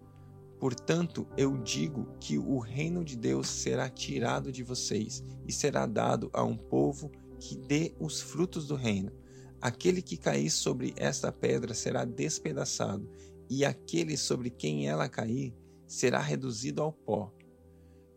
Portanto, 0.58 1.26
eu 1.36 1.56
digo 1.58 2.08
que 2.20 2.36
o 2.36 2.58
reino 2.58 3.04
de 3.04 3.16
Deus 3.16 3.48
será 3.48 3.88
tirado 3.88 4.50
de 4.50 4.64
vocês 4.64 5.22
e 5.46 5.52
será 5.52 5.86
dado 5.86 6.30
a 6.32 6.42
um 6.42 6.56
povo 6.56 7.10
que 7.38 7.56
dê 7.56 7.94
os 8.00 8.20
frutos 8.20 8.66
do 8.66 8.74
reino. 8.74 9.12
Aquele 9.60 10.02
que 10.02 10.16
cair 10.16 10.50
sobre 10.50 10.92
esta 10.96 11.30
pedra 11.30 11.74
será 11.74 12.04
despedaçado, 12.04 13.08
e 13.48 13.64
aquele 13.64 14.16
sobre 14.16 14.50
quem 14.50 14.88
ela 14.88 15.08
cair 15.08 15.54
será 15.86 16.20
reduzido 16.20 16.82
ao 16.82 16.92
pó. 16.92 17.32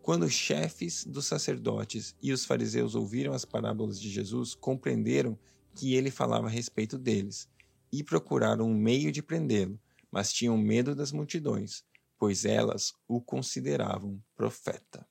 Quando 0.02 0.24
os 0.24 0.34
chefes 0.34 1.06
dos 1.06 1.26
sacerdotes 1.26 2.16
e 2.22 2.34
os 2.34 2.44
fariseus 2.44 2.96
ouviram 2.96 3.34
as 3.34 3.46
parábolas 3.46 4.00
de 4.00 4.10
Jesus, 4.10 4.56
compreenderam 4.56 5.38
que 5.76 5.94
ele 5.94 6.10
falava 6.10 6.48
a 6.48 6.50
respeito 6.50 6.98
deles 6.98 7.48
e 7.92 8.04
procuraram 8.04 8.66
um 8.66 8.76
meio 8.76 9.12
de 9.12 9.22
prendê-lo, 9.22 9.80
mas 10.12 10.34
tinham 10.34 10.58
medo 10.58 10.96
das 10.96 11.12
multidões, 11.12 11.84
pois 12.22 12.46
elas 12.46 12.94
o 13.08 13.20
consideravam 13.20 14.22
profeta. 14.36 15.04